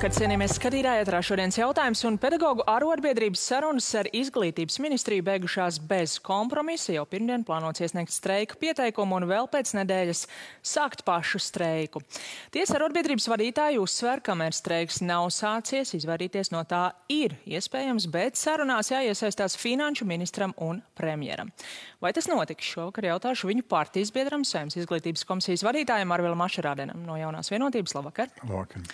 Labvakar, 0.00 0.16
cienījamies 0.16 0.54
skatītāji, 0.56 1.00
ētrā 1.02 1.18
šodienas 1.20 1.58
jautājums 1.58 2.00
un 2.08 2.14
pedagoģu 2.16 2.64
arotbiedrības 2.72 3.40
sarunas 3.50 3.84
ar 4.00 4.06
izglītības 4.16 4.78
ministriju 4.80 5.26
beigušās 5.26 5.76
bez 5.90 6.14
kompromisa. 6.24 6.94
Jau 6.94 7.02
pirmdien 7.04 7.42
plānots 7.44 7.82
iesniegt 7.84 8.14
streika 8.14 8.56
pieteikumu 8.56 9.18
un 9.18 9.26
vēl 9.28 9.50
pēc 9.52 9.74
nedēļas 9.76 10.22
sākt 10.64 11.02
pašu 11.04 11.42
streiku. 11.44 12.00
Tiesa 12.48 12.78
arotbiedrības 12.78 13.28
vadītāji 13.28 13.76
uzsver, 13.82 14.22
kamēr 14.24 14.56
streiks 14.56 15.02
nav 15.04 15.26
sācies, 15.36 15.92
izvairīties 15.98 16.48
no 16.54 16.62
tā 16.64 16.94
ir 17.12 17.34
iespējams, 17.44 18.06
bet 18.08 18.40
sarunās 18.40 18.88
jāiesaistās 18.94 19.58
finanšu 19.60 20.08
ministram 20.08 20.54
un 20.64 20.80
premjeram. 20.96 21.52
Vai 22.00 22.14
tas 22.16 22.30
notiks 22.30 22.72
šovakar 22.72 23.10
jautāšu 23.10 23.52
viņu 23.52 23.66
partijas 23.68 24.14
biedram, 24.16 24.48
Saimnes 24.48 24.80
izglītības 24.80 25.28
komisijas 25.28 25.66
vadītājiem 25.68 26.16
Arvilam 26.16 26.40
Mašarādenam 26.40 27.04
no 27.04 27.20
jaunās 27.20 27.52
vienotības. 27.52 27.98
Labvakar! 28.00 28.32
Labvakar. 28.46 28.88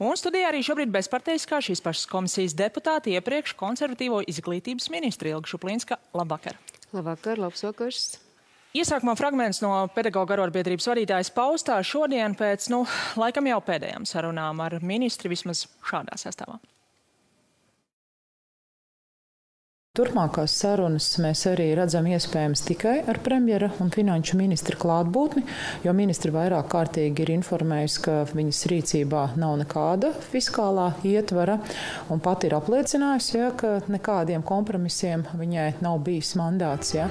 Un 0.00 0.16
studijā 0.16 0.48
arī 0.48 0.62
šobrīd 0.64 0.88
bezparteiskā 0.94 1.58
šīs 1.60 1.82
pašas 1.84 2.06
komisijas 2.08 2.54
deputāti 2.56 3.12
iepriekš 3.18 3.52
konservatīvo 3.60 4.22
izglītības 4.32 4.88
ministri 4.94 5.34
Ilga 5.34 5.50
Šuplīnska. 5.52 5.98
Labvakar! 6.16 6.56
Labvakar, 6.96 7.36
labs 7.36 7.60
vakars! 7.66 8.06
Iesākumā 8.72 9.12
fragments 9.18 9.60
no 9.60 9.74
pedagoģa 9.92 10.38
arotbiedrības 10.38 10.88
vadītājas 10.88 11.32
paustā 11.36 11.76
šodien 11.84 12.32
pēc, 12.38 12.70
nu, 12.72 12.86
laikam 13.20 13.50
jau 13.50 13.60
pēdējām 13.66 14.08
sarunām 14.08 14.64
ar 14.64 14.78
ministri 14.80 15.28
vismaz 15.34 15.66
šādā 15.84 16.16
sastāvā. 16.16 16.56
Turpmākās 19.98 20.52
sarunas 20.54 21.08
mēs 21.18 21.40
arī 21.50 21.64
redzam 21.74 22.06
iespējams 22.06 22.60
tikai 22.62 22.92
ar 23.10 23.18
premjera 23.26 23.72
un 23.82 23.88
finanšu 23.90 24.36
ministra 24.38 24.76
klātbūtni, 24.78 25.40
jo 25.82 25.90
ministri 25.98 26.30
vairāk 26.30 26.68
kārtīgi 26.70 27.24
ir 27.24 27.32
informējusi, 27.34 27.98
ka 28.04 28.14
viņas 28.30 28.60
rīcībā 28.70 29.24
nav 29.42 29.56
nekāda 29.64 30.12
fiskālā 30.28 30.92
ietvara, 31.10 31.56
un 32.06 32.22
pat 32.22 32.46
ir 32.46 32.54
apliecinājusi, 32.60 33.34
ja, 33.34 33.48
ka 33.50 33.72
nekādiem 33.90 34.46
kompromisiem 34.46 35.26
viņai 35.40 35.66
nav 35.82 35.98
bijis 36.06 36.36
mandāts. 36.38 36.94
Ja. 36.94 37.08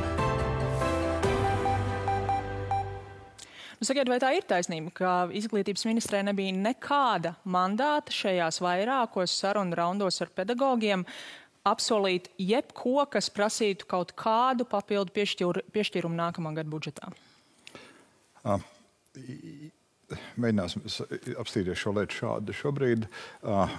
Nu, 3.75 3.83
sakiet, 3.83 4.07
vai 4.07 4.21
tā 4.23 4.31
ir 4.39 4.47
taisnība, 4.47 4.95
ka 4.95 5.17
izglītības 5.35 5.83
ministrē 5.91 6.23
nebija 6.31 6.55
nekāda 6.55 7.35
mandāta 7.43 8.15
šajās 8.15 8.63
vairākos 8.63 9.35
sarunu 9.43 9.75
raundos 9.75 10.23
ar 10.23 10.31
pedagogiem 10.31 11.03
apsolīt 11.69 12.29
jebko, 12.41 13.03
kas 13.11 13.31
prasītu 13.33 13.87
kaut 13.89 14.13
kādu 14.19 14.67
papildu 14.69 15.13
piešķir, 15.15 15.63
piešķirumu 15.75 16.17
nākamā 16.19 16.53
gada 16.57 16.71
budžetā? 16.71 17.11
Uh, 18.43 18.61
mēģināsim 20.39 20.85
apstīties 21.39 21.79
šo 21.79 21.95
lietu 21.97 22.21
šādi. 22.21 22.55
Šobrīd 22.55 23.07
uh, 23.09 23.73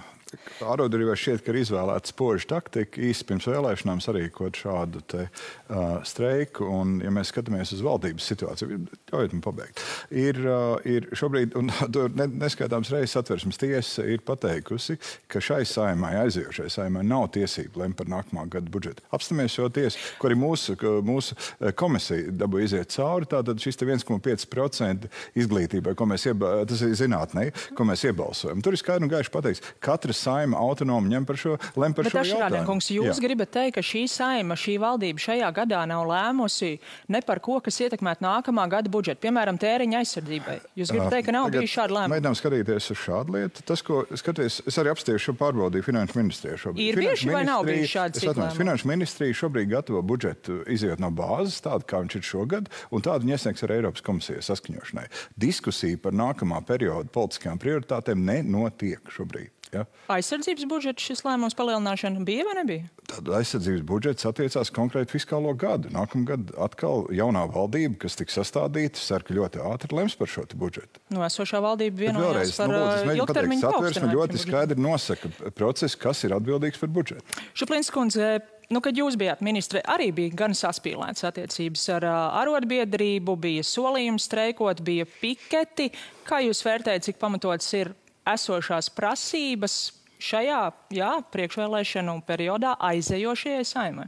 Arotbiedrībai 0.63 1.15
šķiet, 1.19 1.41
ka 1.43 1.51
ir 1.51 1.59
izvēlēta 1.61 2.11
spoža 2.11 2.47
taktika 2.53 3.01
īsi 3.03 3.25
pirms 3.27 3.47
vēlēšanām 3.49 3.99
sarīkot 4.03 4.59
šādu 4.61 5.01
te, 5.11 5.25
uh, 5.27 5.99
streiku. 6.07 6.67
Un, 6.71 6.93
ja 7.03 7.11
mēs 7.13 7.33
skatāmies 7.33 7.73
uz 7.75 7.81
valdības 7.83 8.27
situāciju, 8.31 8.77
ļaujiet 9.11 9.35
man 9.35 9.43
pabeigt. 9.43 9.83
Ir, 10.09 10.39
uh, 10.45 10.77
ir 10.87 11.09
šobrīd, 11.17 11.57
un 11.59 11.71
tur 11.93 12.13
neskaitāms 12.15 12.91
reizes 12.93 13.17
atversmes 13.19 13.59
tiesa 13.61 14.05
ir 14.07 14.23
pateikusi, 14.27 14.97
ka 15.31 15.41
šai 15.43 15.63
saimai, 15.67 16.13
aizijošai 16.21 16.69
saimai, 16.71 17.03
nav 17.07 17.27
tiesība 17.35 17.83
lemt 17.83 17.99
par 17.99 18.11
nākamā 18.11 18.47
gada 18.53 18.71
budžetu. 18.71 19.03
Apstāmies 19.11 19.57
šo 19.57 19.67
tiesu, 19.73 19.99
kur 20.21 20.31
arī 20.31 20.39
mūsu, 20.39 20.77
mūsu 21.07 21.37
komisija 21.79 22.31
dabū 22.39 22.63
iziet 22.63 22.95
cauri. 22.95 23.27
Tātad 23.31 23.59
šis 23.61 23.81
1,5% 23.81 25.11
izglītībai, 25.43 25.95
ko 25.97 26.07
mēs, 26.07 26.29
ieba, 26.31 26.61
tas 26.69 26.85
ir 26.85 26.95
zinātnē, 26.99 27.49
ko 27.75 27.87
mēs 27.87 28.05
iebalsojam. 28.07 28.63
Tur 28.63 28.77
ir 28.77 28.81
skaidri 28.81 29.07
un 29.07 29.11
gaiši 29.11 29.33
pateikts, 29.33 29.73
katrs 29.83 30.20
saima 30.21 30.59
autonomi 30.61 31.11
ņem 31.15 31.27
par 31.27 31.39
šo, 31.41 31.57
lem 31.81 31.95
par 31.97 32.07
Bet 32.07 32.15
šo 32.15 32.23
jautājumu. 32.29 32.65
Kungs, 32.67 32.89
jūs 32.93 33.17
Jā. 33.17 33.23
gribat 33.25 33.51
teikt, 33.55 33.75
ka 33.79 33.85
šī 33.85 34.03
saima, 34.11 34.57
šī 34.59 34.77
valdība 34.81 35.21
šajā 35.21 35.49
gadā 35.55 35.81
nav 35.89 36.05
lēmusi 36.09 36.71
ne 37.11 37.21
par 37.25 37.41
ko, 37.43 37.59
kas 37.63 37.79
ietekmētu 37.85 38.25
nākamā 38.25 38.67
gada 38.71 38.91
budžetu, 38.91 39.21
piemēram, 39.25 39.59
tēriņa 39.61 40.01
aizsardzībai. 40.01 40.57
Jūs 40.79 40.93
gribat 40.93 41.15
teikt, 41.15 41.27
ka 41.29 41.35
nav 41.35 41.49
bijis 41.53 41.75
šāda 41.75 41.97
lēmuma? 41.97 42.15
Mēģinām 42.15 42.37
skatīties 42.39 42.91
uz 42.93 43.01
šādu 43.01 43.37
lietu. 43.37 43.65
Tas, 43.67 43.83
ko 43.85 44.03
skaties, 44.19 44.61
es 44.69 44.79
arī 44.81 44.93
apstiešu 44.93 45.35
pārbaudīju 45.39 45.87
finanšu 45.87 46.19
ministriju 46.19 46.61
šobrīd. 46.65 46.91
Ir 46.91 47.01
bijuši 47.01 47.31
vai 47.31 47.43
nav 47.47 47.65
bijuši 47.67 47.93
šādi 47.95 48.23
situācijas? 48.23 48.59
Finanšu 48.59 48.91
ministrija 48.91 49.39
šobrīd 49.41 49.71
gatavo 49.71 50.03
budžetu 50.05 50.61
iziet 50.71 51.01
no 51.03 51.11
bāzes, 51.15 51.61
tādu 51.65 51.87
kā 51.89 52.03
viņš 52.03 52.19
ir 52.19 52.27
šogad, 52.27 52.69
un 52.91 53.05
tādu 53.05 53.25
viņi 53.25 53.37
iesniegs 53.37 53.65
ar 53.65 53.75
Eiropas 53.77 54.05
komisijas 54.05 54.51
saskaņošanai. 54.51 55.07
Diskusija 55.41 56.01
par 56.01 56.15
nākamā 56.17 56.61
perioda 56.67 57.11
politiskajām 57.13 57.61
prioritātēm 57.61 58.23
nenotiek 58.27 59.11
šobrīd. 59.15 59.60
Ja? 59.71 59.85
Aizsardzības 60.11 60.65
budžets 60.67 61.05
šis 61.07 61.23
lēmums 61.23 61.55
palielināšana 61.55 62.25
bija 62.27 62.43
vai 62.47 62.55
nebija? 62.59 62.89
Tad 63.07 63.29
aizsardzības 63.39 63.83
budžets 63.87 64.27
attiecās 64.27 64.71
konkrēti 64.75 65.15
fiskālo 65.15 65.53
gadu. 65.57 65.91
Nākamgad 65.95 66.51
atkal 66.59 67.05
jaunā 67.15 67.45
valdība, 67.51 67.95
kas 68.03 68.19
tiks 68.19 68.35
sastādīta, 68.39 68.99
cer, 68.99 69.23
ka 69.27 69.35
ļoti 69.35 69.63
ātri 69.71 69.95
lems 69.95 70.17
par 70.19 70.31
šo 70.31 70.43
budžetu. 70.59 70.99
No 71.13 71.23
esošā 71.27 71.61
valdība 71.63 72.07
vienojās 72.07 72.55
par 72.59 72.71
nu, 72.71 72.81
lūdzu, 72.81 73.17
ilgtermiņu 73.21 73.63
satversmi 73.63 74.11
ļoti 74.11 74.41
skaidri 74.43 74.81
nosaka 74.81 75.31
procesu, 75.55 75.99
kas 76.01 76.25
ir 76.27 76.35
atbildīgs 76.35 76.81
par 76.81 76.91
budžetu. 76.91 77.39
Šuplins 77.55 77.91
kundze, 77.93 78.33
nu, 78.71 78.83
kad 78.83 78.97
jūs 78.97 79.15
bijāt 79.19 79.43
ministre, 79.45 79.83
arī 79.87 80.09
bija 80.15 80.35
gan 80.43 80.55
saspīlēts 80.57 81.23
attiecības 81.31 81.87
ar 81.95 82.07
uh, 82.09 82.19
arotbiedrību, 82.41 83.39
bija 83.39 83.63
solījums 83.67 84.27
streikot, 84.27 84.83
bija 84.83 85.07
piketi. 85.07 85.91
Kā 86.27 86.43
jūs 86.43 86.63
vērtējat, 86.67 87.07
cik 87.07 87.21
pamatots 87.21 87.71
ir 87.79 87.95
esošās 88.27 88.89
prasības 88.93 89.75
šajā 90.21 90.61
jā, 90.93 91.11
priekšvēlēšanu 91.33 92.19
periodā 92.27 92.75
aizejošajai 92.91 93.63
saimai? 93.65 94.07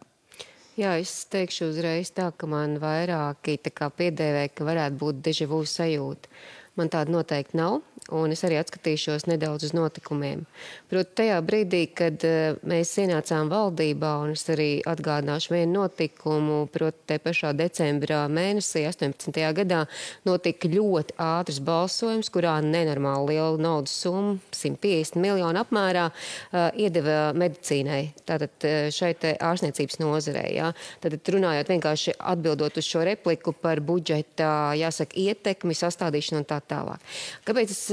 Jā, 0.78 0.96
es 0.98 1.12
teikšu 1.30 1.70
uzreiz 1.70 2.10
tā, 2.18 2.32
ka 2.34 2.50
man 2.50 2.80
vairāki 2.82 3.60
piedēvē, 3.62 4.48
ka 4.54 4.66
varētu 4.66 4.98
būt 4.98 5.22
dežavu 5.26 5.62
sajūta. 5.70 6.30
Man 6.78 6.90
tāda 6.90 7.14
noteikti 7.14 7.58
nav 7.60 7.84
un 8.12 8.34
es 8.34 8.44
arī 8.44 8.58
atskatīšos 8.60 9.28
nedaudz 9.30 9.70
uz 9.70 9.74
notikumiem. 9.76 10.44
Proti, 10.92 11.14
tajā 11.22 11.38
brīdī, 11.46 11.86
kad 11.96 12.24
uh, 12.28 12.58
mēs 12.68 12.92
ienācām 13.00 13.52
valdībā, 13.52 14.12
un 14.26 14.34
es 14.36 14.44
arī 14.52 14.82
atgādināšu 14.90 15.54
vienu 15.54 15.84
notikumu, 15.84 16.58
proti, 16.74 17.00
te 17.14 17.20
pašā 17.24 17.54
decembrā 17.56 18.26
mēnesī, 18.34 18.84
18. 18.90 19.40
gadā, 19.56 19.84
notika 20.28 20.72
ļoti 20.72 21.16
ātrs 21.24 21.62
balsojums, 21.64 22.32
kurā 22.34 22.58
nenormāli 22.66 23.38
liela 23.38 23.62
naudas 23.62 23.96
summa, 24.04 24.36
150 24.52 25.20
miljonu 25.24 25.64
apmērā, 25.64 26.10
uh, 26.12 26.68
iedeva 26.76 27.32
medicīnai, 27.40 28.02
tātad 28.28 28.68
uh, 28.68 28.90
šai 28.94 29.14
te 29.20 29.36
ārstniecības 29.40 30.02
nozarei. 30.04 30.50
Jā. 30.58 30.74
Tātad 31.04 31.34
runājot 31.38 31.72
vienkārši 31.72 32.18
atbildot 32.20 32.82
uz 32.82 32.90
šo 32.90 33.08
repliku 33.08 33.56
par 33.56 33.80
budžeta, 33.86 34.74
jāsaka, 34.78 35.16
ietekmi, 35.24 35.78
sastādīšanu 35.78 36.44
un 36.44 36.50
tā 36.50 36.60
tālāk. 36.68 37.02
Kāpēc 37.48 37.72
es 37.72 37.84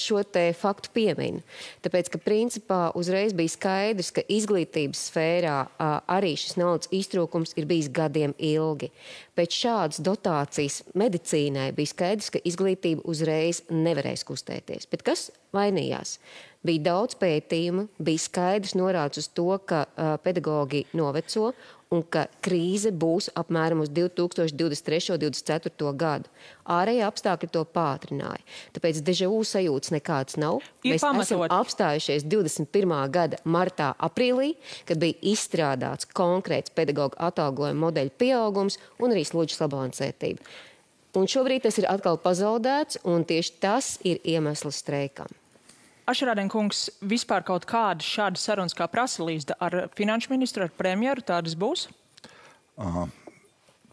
šo 0.00 0.22
te 0.24 0.44
faktu 0.56 0.92
pieminu. 0.94 1.42
Tāpēc, 1.84 2.10
ka 2.12 2.20
principā 2.22 2.80
uzreiz 2.98 3.34
bija 3.36 3.52
skaidrs, 3.52 4.12
ka 4.14 4.24
izglītības 4.30 5.06
sfērā 5.10 5.56
arī 6.10 6.34
šis 6.40 6.58
naudas 6.60 6.90
iztrūkums 6.94 7.56
ir 7.60 7.68
bijis 7.70 7.90
gadiem 7.92 8.36
ilgi. 8.38 8.92
Pēc 9.38 9.58
šādas 9.64 10.02
dotācijas 10.04 10.82
medicīnai 10.98 11.70
bija 11.76 11.92
skaidrs, 11.94 12.32
ka 12.34 12.42
izglītība 12.44 13.04
uzreiz 13.08 13.62
nevarēs 13.70 14.26
kustēties. 14.28 14.88
Bet 14.92 15.04
kas 15.06 15.30
vainījās? 15.56 16.18
Bija 16.62 16.84
daudz 16.92 17.16
pētījumu, 17.18 17.88
bija 17.98 18.22
skaidrs 18.22 18.76
norādes 18.78 19.24
uz 19.24 19.30
to, 19.34 19.48
ka 19.66 19.84
uh, 19.88 20.14
pedagogi 20.22 20.84
noveco 20.94 21.50
un 21.92 22.00
ka 22.08 22.24
krīze 22.44 22.92
būs 22.94 23.28
apmēram 23.36 23.82
uz 23.84 23.90
2023. 23.92 25.12
un 25.12 25.20
2024. 25.20 25.90
gadu. 25.98 26.30
Ārējie 26.70 27.02
apstākļi 27.08 27.50
to 27.52 27.64
pātrināja. 27.68 28.40
Tāpēc 28.76 29.02
dežavu 29.04 29.42
sajūtas 29.48 29.92
nekādas 29.96 30.38
nav. 30.40 30.62
Ir 30.86 30.94
Mēs 30.94 31.04
pamatot. 31.04 31.26
esam 31.26 31.44
apstājušies 31.58 32.24
21. 32.30 32.96
gada 33.12 33.42
martā, 33.44 33.92
aprīlī, 33.98 34.54
kad 34.88 35.02
bija 35.02 35.18
izstrādāts 35.34 36.08
konkrēts 36.14 36.72
pedagoģa 36.72 37.20
atalgojuma 37.28 37.88
modeļa 37.88 38.16
pieaugums 38.22 38.78
un 39.02 39.12
arī 39.12 39.26
sludžu 39.28 39.58
sabalansētība. 39.58 40.46
Un 41.18 41.28
šobrīd 41.28 41.66
tas 41.66 41.76
ir 41.76 41.90
atkal 41.90 42.16
pazaudēts, 42.16 43.02
un 43.04 43.26
tieši 43.28 43.58
tas 43.60 43.98
ir 44.00 44.22
iemesls 44.24 44.80
streikam. 44.80 45.28
Ašrādēnkungs, 46.10 46.86
vispār 47.06 47.44
kaut 47.46 47.66
kādas 47.70 48.06
šādas 48.08 48.42
sarunas, 48.42 48.74
kā 48.74 48.88
prasa 48.90 49.22
Līsda 49.22 49.54
ar 49.62 49.84
finanšu 49.94 50.32
ministru, 50.34 50.66
ar 50.66 50.74
premjeru, 50.74 51.22
tādas 51.26 51.54
būs? 51.58 51.86
Aha. 52.82 53.06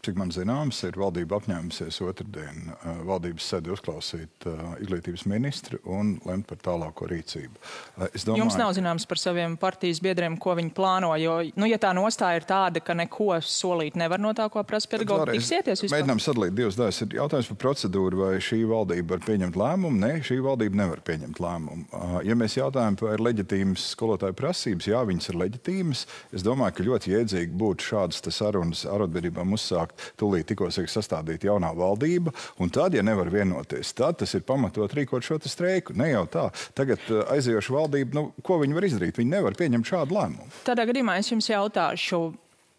Cik 0.00 0.16
man 0.16 0.30
zināms, 0.32 0.78
ir 0.88 0.96
valdība 0.96 1.36
apņēmusies 1.36 1.98
otrdien 2.06 2.70
valdības 3.04 3.48
sēdi 3.52 3.72
uzklausīt 3.74 4.46
izglītības 4.80 5.26
ministru 5.28 5.80
un 5.92 6.14
lemt 6.24 6.46
par 6.48 6.60
tālāko 6.64 7.04
rīcību. 7.10 7.60
Uh, 7.98 8.06
domāju, 8.24 8.40
Jums 8.40 8.56
nav 8.56 8.72
zināms 8.76 9.04
par 9.10 9.20
saviem 9.20 9.58
partijas 9.60 10.00
biedriem, 10.00 10.38
ko 10.40 10.54
viņi 10.56 10.72
plāno, 10.76 11.10
jo, 11.20 11.34
nu, 11.52 11.68
ja 11.68 11.76
tā 11.82 11.90
nostāja 11.96 12.40
ir 12.40 12.46
tāda, 12.48 12.80
ka 12.84 12.96
neko 12.96 13.36
solīt 13.44 13.98
nevar 14.00 14.22
no 14.22 14.32
tā, 14.36 14.46
ko 14.52 14.62
prasa 14.64 14.88
pedagogi, 14.94 15.36
tiksieties 15.36 15.84
vispār? 15.84 15.98
Mēģinām 15.98 16.22
sadalīt 16.24 16.56
divas 16.56 16.80
daļas. 16.80 17.02
Ir 17.04 17.18
jautājums 17.20 17.52
par 17.52 17.60
procedūru, 17.66 18.22
vai 18.24 18.32
šī 18.44 18.62
valdība 18.70 19.18
var 19.18 19.26
pieņemt 19.28 19.60
lēmumu. 19.60 20.00
Nē, 20.00 20.12
šī 20.30 20.40
valdība 20.48 20.80
nevar 20.80 21.04
pieņemt 21.04 21.42
lēmumu. 21.44 22.02
Ja 22.24 22.38
mēs 22.40 22.56
jautājam 22.56 22.96
par 23.00 23.20
leģitīmas 23.20 23.90
skolotāju 23.92 24.38
prasības, 24.40 24.88
jā, 24.88 25.04
viņas 25.12 25.32
ir 25.32 25.40
leģitīmas. 25.44 26.06
Es 26.32 26.46
domāju, 26.46 26.78
ka 26.78 26.88
ļoti 26.88 27.14
jēdzīgi 27.18 27.60
būtu 27.60 27.90
šādas 27.92 28.24
sarunas 28.30 28.86
arotbiedrībām 28.88 29.56
uzsākt 29.56 29.89
sākt 29.90 30.18
tūlīt 30.18 30.48
tikko 30.50 30.70
sastādīt 30.70 31.44
jaunā 31.44 31.72
valdība, 31.74 32.32
un 32.58 32.70
tad, 32.70 32.94
ja 32.94 33.02
nevar 33.02 33.30
vienoties, 33.30 33.92
tad 33.94 34.18
tas 34.18 34.34
ir 34.34 34.42
pamatot 34.42 34.92
rīkot 34.92 35.22
šo 35.22 35.38
streiku. 35.44 35.94
Ne 35.94 36.12
jau 36.12 36.26
tā. 36.26 36.50
Tagad 36.74 37.00
uh, 37.10 37.24
aizējoša 37.34 37.72
valdība, 37.74 38.14
nu, 38.14 38.32
ko 38.42 38.60
viņi 38.60 38.74
var 38.74 38.84
izdarīt? 38.84 39.18
Viņi 39.18 39.30
nevar 39.30 39.56
pieņemt 39.58 39.86
šādu 39.86 40.14
lēmumu. 40.14 40.50
Tādā 40.64 40.86
gadījumā 40.86 41.18
es 41.20 41.30
jums 41.30 41.50
jautāšu. 41.50 42.32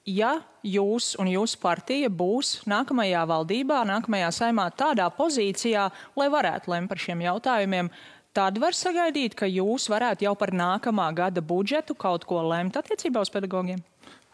Ja 0.10 0.40
jūs 0.66 1.14
un 1.22 1.28
jūsu 1.30 1.60
partija 1.62 2.10
būs 2.10 2.64
nākamajā 2.66 3.22
valdībā, 3.30 3.84
nākamajā 3.86 4.32
saimā 4.34 4.66
tādā 4.74 5.06
pozīcijā, 5.14 5.92
lai 6.18 6.28
varētu 6.34 6.74
lemt 6.74 6.90
par 6.90 7.02
šiem 7.02 7.22
jautājumiem, 7.22 7.92
tad 8.34 8.58
var 8.58 8.74
sagaidīt, 8.74 9.38
ka 9.38 9.46
jūs 9.46 9.86
varētu 9.94 10.26
jau 10.26 10.34
par 10.40 10.56
nākamā 10.58 11.12
gada 11.14 11.46
budžetu 11.46 11.94
kaut 11.94 12.26
ko 12.26 12.42
lemt 12.50 12.82
attiecībā 12.82 13.22
uz 13.22 13.30
pedagogiem? 13.30 13.86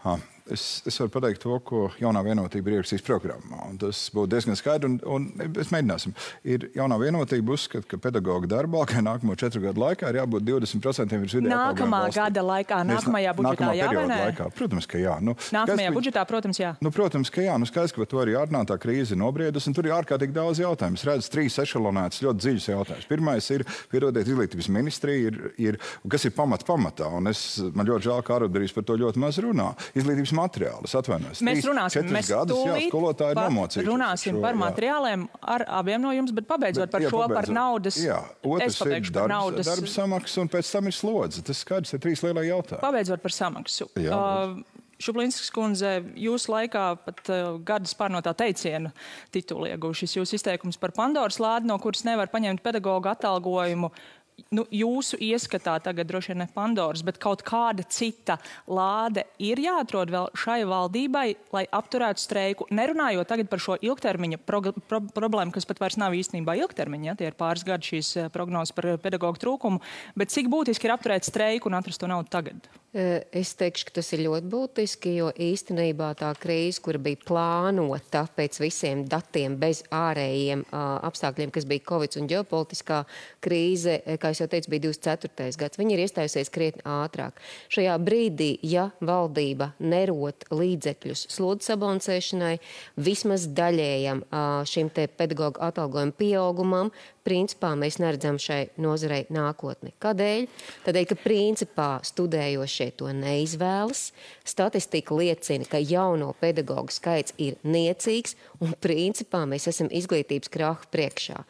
Ha, 0.05 0.15
es, 0.53 0.65
es 0.87 0.97
varu 1.01 1.11
pateikt 1.13 1.41
to, 1.43 1.57
ko 1.65 1.87
jaunā 2.01 2.23
vienotība 2.25 2.71
ir 2.71 2.77
ierakstījis 2.79 3.05
programmā. 3.07 3.67
Tas 3.81 4.05
būtu 4.13 4.31
diezgan 4.33 4.57
skaidrs, 4.59 4.89
un, 4.89 4.97
un 5.07 5.51
mēs 5.55 5.71
mēģināsim. 5.73 6.15
Ir 6.47 6.67
jaunā 6.77 6.99
vienotība 7.01 7.55
uzskata, 7.55 7.87
ka 7.91 7.99
pedagoģa 8.07 8.49
darbā, 8.51 8.83
ka 8.89 9.03
nākamo 9.05 9.37
četru 9.39 9.63
gadu 9.65 9.83
laikā 9.83 10.11
ir 10.11 10.21
jābūt 10.21 10.47
20% 10.47 11.21
virs 11.23 11.37
vidējā. 11.37 11.53
Nākamā 11.53 12.01
gada 12.15 12.43
laikā, 12.45 12.81
nākamajā 12.87 13.35
budžetā, 13.37 13.71
jā, 13.77 13.89
vai 13.93 14.05
ne? 14.11 14.19
Laikā. 14.27 14.49
Protams, 14.57 14.89
ka 14.89 15.01
jā. 15.01 15.17
Nu, 15.23 15.35
nākamajā 15.35 15.87
skaidrs, 15.87 15.97
budžetā, 15.99 16.25
protams, 16.29 16.61
jā. 16.61 16.73
Nu, 16.83 16.93
protams, 16.95 17.33
ka 17.33 17.45
jā. 17.45 17.57
Nu, 17.59 17.69
skaidrs, 17.69 17.95
ka 17.95 18.03
par 18.03 18.11
to 18.13 18.21
arī 18.23 18.37
ārnā 18.39 18.63
tā 18.69 18.79
krīze 18.81 19.15
ir 19.15 19.21
nobriedusi, 19.21 19.71
un 19.71 19.77
tur 19.77 19.89
ir 19.89 19.97
ārkārtīgi 19.97 20.35
daudz 20.35 20.61
jautājumu. 20.63 20.99
Es 20.99 21.07
redzu 21.07 21.33
trīs 21.33 21.59
ešalonētas 21.63 22.23
ļoti 22.25 22.43
dziļus 22.43 22.69
jautājumus. 22.71 23.09
Pirmais 23.09 23.49
ir, 23.55 23.65
piedodiet, 23.91 24.27
izglītības 24.27 24.71
ministrija, 24.73 25.31
ir, 25.31 25.39
ir, 25.69 25.79
kas 26.09 26.27
ir 26.27 26.35
pamat 26.37 26.65
pamatā, 26.67 27.09
un 27.19 27.31
es, 27.31 27.43
man 27.75 27.87
ļoti 27.89 28.09
žēl, 28.09 28.23
ka 28.25 28.37
arotbiedrības 28.37 28.75
par 28.75 28.87
to 28.87 28.97
ļoti 29.01 29.23
maz 29.23 29.39
runā. 29.43 29.71
Izglītības 29.97 30.35
materiālus. 30.37 30.95
Atvainojos. 30.97 31.41
Mēs 31.45 31.65
runāsim, 31.67 32.07
mēs 32.13 32.31
gadus, 32.31 32.61
jā, 32.67 32.77
skolotāji 32.87 33.37
par, 33.37 33.51
runāsim 33.87 34.37
šo, 34.37 34.43
par 34.45 34.59
materiāliem 34.61 35.27
ar 35.41 35.65
abiem 35.79 36.03
no 36.03 36.13
jums, 36.15 36.33
bet 36.37 36.47
pabeidzot 36.49 36.87
bet, 36.87 36.95
par 36.95 37.05
jā, 37.05 37.11
šo 37.11 37.21
pabeidzot. 37.23 37.37
par 37.41 37.53
naudas. 37.57 37.99
Jā, 38.01 38.21
otrs 38.45 38.81
ir 38.85 39.11
darbs, 39.11 39.33
naudas... 39.33 39.69
darba 39.69 39.93
samaksa 39.93 40.43
un 40.43 40.51
pēc 40.55 40.73
tam 40.77 40.89
ir 40.89 40.97
slodze. 40.97 41.45
Tas 41.45 41.61
skaidrs 41.65 41.97
ir 41.97 42.03
trīs 42.03 42.25
lielie 42.25 42.47
jautājumi. 42.49 42.83
Pabeidzot 42.85 43.23
par 43.23 43.35
samaksu. 43.35 43.91
Jā, 44.01 44.17
uh, 44.17 44.83
Šublinskas 44.97 45.51
kundze, 45.53 45.91
jūsu 46.17 46.49
laikā 46.49 46.83
pat 47.03 47.19
uh, 47.29 47.59
gadas 47.61 47.93
pārnotā 47.97 48.31
teiciena 48.37 48.89
titulu 49.33 49.67
ieguvušas 49.69 50.15
jūsu 50.17 50.39
izteikums 50.39 50.79
par 50.81 50.95
Pandoras 50.95 51.37
lādi, 51.37 51.69
no 51.69 51.77
kuras 51.81 52.01
nevar 52.07 52.31
paņemt 52.33 52.63
pedagoģu 52.65 53.11
atalgojumu. 53.13 53.91
Uh, 53.91 54.16
nu, 54.53 54.63
jūsu 54.71 55.17
ieskatā 55.23 55.77
tagad 55.83 56.07
droši 56.09 56.33
vien 56.33 56.41
ne 56.43 56.47
Pandoras, 56.53 57.03
bet 57.05 57.19
kaut 57.21 57.43
kāda 57.47 57.85
cita 57.89 58.37
lāde 58.69 59.25
ir 59.43 59.59
jāatrod 59.61 60.11
vēl 60.13 60.29
šai 60.37 60.59
valdībai, 60.69 61.27
lai 61.55 61.65
apturētu 61.79 62.23
streiku. 62.23 62.67
Nerunājot 62.73 63.29
tagad 63.29 63.51
par 63.51 63.63
šo 63.63 63.77
ilgtermiņa 63.81 64.41
pro, 64.47 64.61
pro, 64.89 65.01
problēmu, 65.15 65.53
kas 65.55 65.67
pat 65.69 65.81
vairs 65.83 65.99
nav 65.99 66.15
īstenībā 66.17 66.57
ilgtermiņa, 66.61 67.11
ja, 67.11 67.17
tie 67.19 67.31
ir 67.31 67.37
pāris 67.39 67.65
gadi 67.67 67.93
šīs 67.93 68.13
eh, 68.17 68.31
prognozes 68.33 68.75
par 68.77 68.93
pedagoģu 69.03 69.43
trūkumu, 69.43 69.83
bet 70.17 70.33
cik 70.33 70.51
būtiski 70.53 70.89
ir 70.89 70.97
apturēt 70.97 71.27
streiku 71.27 71.71
un 71.71 71.79
atrast 71.79 72.03
to 72.03 72.09
naudu 72.09 72.31
tagad? 72.33 72.69
Es 72.97 73.51
teikšu, 73.53 73.85
ka 73.85 73.93
tas 73.99 74.07
ir 74.15 74.23
ļoti 74.25 74.47
būtiski, 74.49 75.11
jo 75.19 75.27
īstenībā 75.29 76.07
tā 76.17 76.31
krīze, 76.41 76.81
kura 76.81 76.97
bija 76.97 77.19
plānota 77.27 78.23
pēc 78.33 78.57
visiem 78.57 79.03
datiem, 79.05 79.53
bez 79.61 79.83
ārējiem 79.93 80.63
apstākļiem, 80.73 81.51
kas 81.53 81.67
bija 81.69 81.85
Covid 81.91 82.17
un 82.17 82.29
ģeopolitiskā 82.31 83.03
krīze, 83.45 83.99
kā 84.17 84.31
jau 84.33 84.47
teicu, 84.49 84.71
bija 84.73 84.87
24. 84.87 85.51
gads. 85.61 85.77
Viņi 85.77 85.93
ir 85.93 86.01
iestājusies 86.07 86.49
krietni 86.49 86.81
ātrāk. 86.89 87.37
Šajā 87.69 87.99
brīdī, 88.01 88.49
ja 88.65 88.87
valdība 88.97 89.75
nerot 89.77 90.47
līdzekļus 90.49 91.27
slodzes 91.35 91.69
sabalansēšanai, 91.69 92.55
vismaz 92.97 93.45
daļējam 93.45 94.25
šim 94.73 94.89
te 94.89 95.05
pedagoģu 95.05 95.61
atalgojumu 95.69 96.17
pieaugumam, 96.17 96.89
principā 97.27 97.73
mēs 97.75 97.99
neredzam 97.99 98.39
šai 98.39 98.61
nozarei 98.79 99.25
nākotni. 99.33 99.91
Kādēļ? 100.03 100.47
Tādēļ, 100.85 101.07
ka 101.11 101.19
principā 101.19 101.89
studējošie 102.07 102.89
to 102.99 103.11
neizvēlas. 103.15 104.11
Statistika 104.47 105.17
liecina, 105.17 105.67
ka 105.67 105.81
jauno 105.83 106.31
pedagoģu 106.39 106.95
skaits 106.95 107.35
ir 107.41 107.59
niecīgs 107.67 108.37
un 108.63 108.73
principā 108.81 109.43
mēs 109.49 109.67
esam 109.73 109.91
izglītības 109.91 110.51
krahu 110.53 110.87
priekšā. 110.93 111.43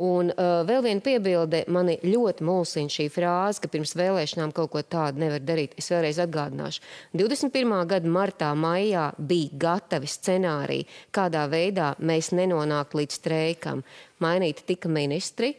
Un 0.00 0.30
uh, 0.32 0.62
vēl 0.64 0.80
viena 0.86 1.02
piebilde, 1.04 1.58
mani 1.68 1.98
ļoti 2.00 2.44
mulsina 2.48 2.88
šī 2.88 3.10
frāze, 3.12 3.60
ka 3.60 3.68
pirms 3.68 3.92
vēlēšanām 3.98 4.54
kaut 4.56 4.70
ko 4.72 4.80
tādu 4.80 5.20
nevar 5.20 5.42
darīt. 5.44 5.74
Es 5.76 5.90
vēlreiz 5.92 6.16
atgādināšu. 6.24 6.80
21. 7.20 7.74
gada 7.90 8.08
martā, 8.08 8.48
maijā 8.56 9.10
bija 9.18 9.58
gatavi 9.66 10.08
scenāriji, 10.08 10.86
kādā 11.12 11.44
veidā 11.52 11.92
mēs 12.00 12.32
nenonāktu 12.32 13.02
līdz 13.02 13.18
streikam 13.20 13.84
mainīti 14.24 14.64
tika 14.72 14.88
ministri, 14.88 15.52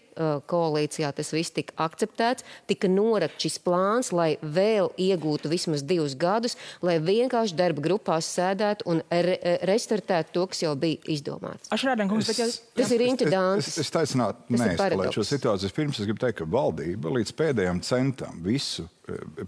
koalīcijā 0.52 1.12
tas 1.16 1.32
viss 1.34 1.54
tika 1.56 1.76
akceptēts, 1.86 2.46
tika 2.70 2.90
norakts 2.92 3.46
šis 3.46 3.58
plāns, 3.64 4.12
lai 4.16 4.36
vēl 4.42 4.92
iegūtu 5.00 5.52
vismaz 5.52 5.84
divus 5.88 6.16
gadus, 6.20 6.58
lai 6.86 6.98
vienkārši 7.02 7.58
darba 7.58 7.84
grupās 7.86 8.30
sēdētu 8.36 8.88
un 8.92 9.04
re 9.10 9.38
restartētu 9.68 10.36
to, 10.36 10.46
kas 10.52 10.64
jau 10.64 10.74
bija 10.80 11.02
izdomāts. 11.12 11.72
Es, 11.72 11.86
bet, 11.86 12.40
ja... 12.40 12.50
Tas 12.82 12.96
ir 12.96 13.06
incidents. 13.06 13.68
Es, 13.68 13.78
es, 13.78 13.86
es 13.88 13.94
taisnāt 13.94 14.42
neeskalētu 14.52 15.20
šo 15.20 15.28
situāciju. 15.28 15.76
Pirms 15.76 16.02
es 16.02 16.10
gribu 16.10 16.22
teikt, 16.24 16.42
ka 16.42 16.50
valdība 16.50 17.14
līdz 17.18 17.36
pēdējiem 17.38 17.84
centam 17.86 18.42
visu 18.46 18.88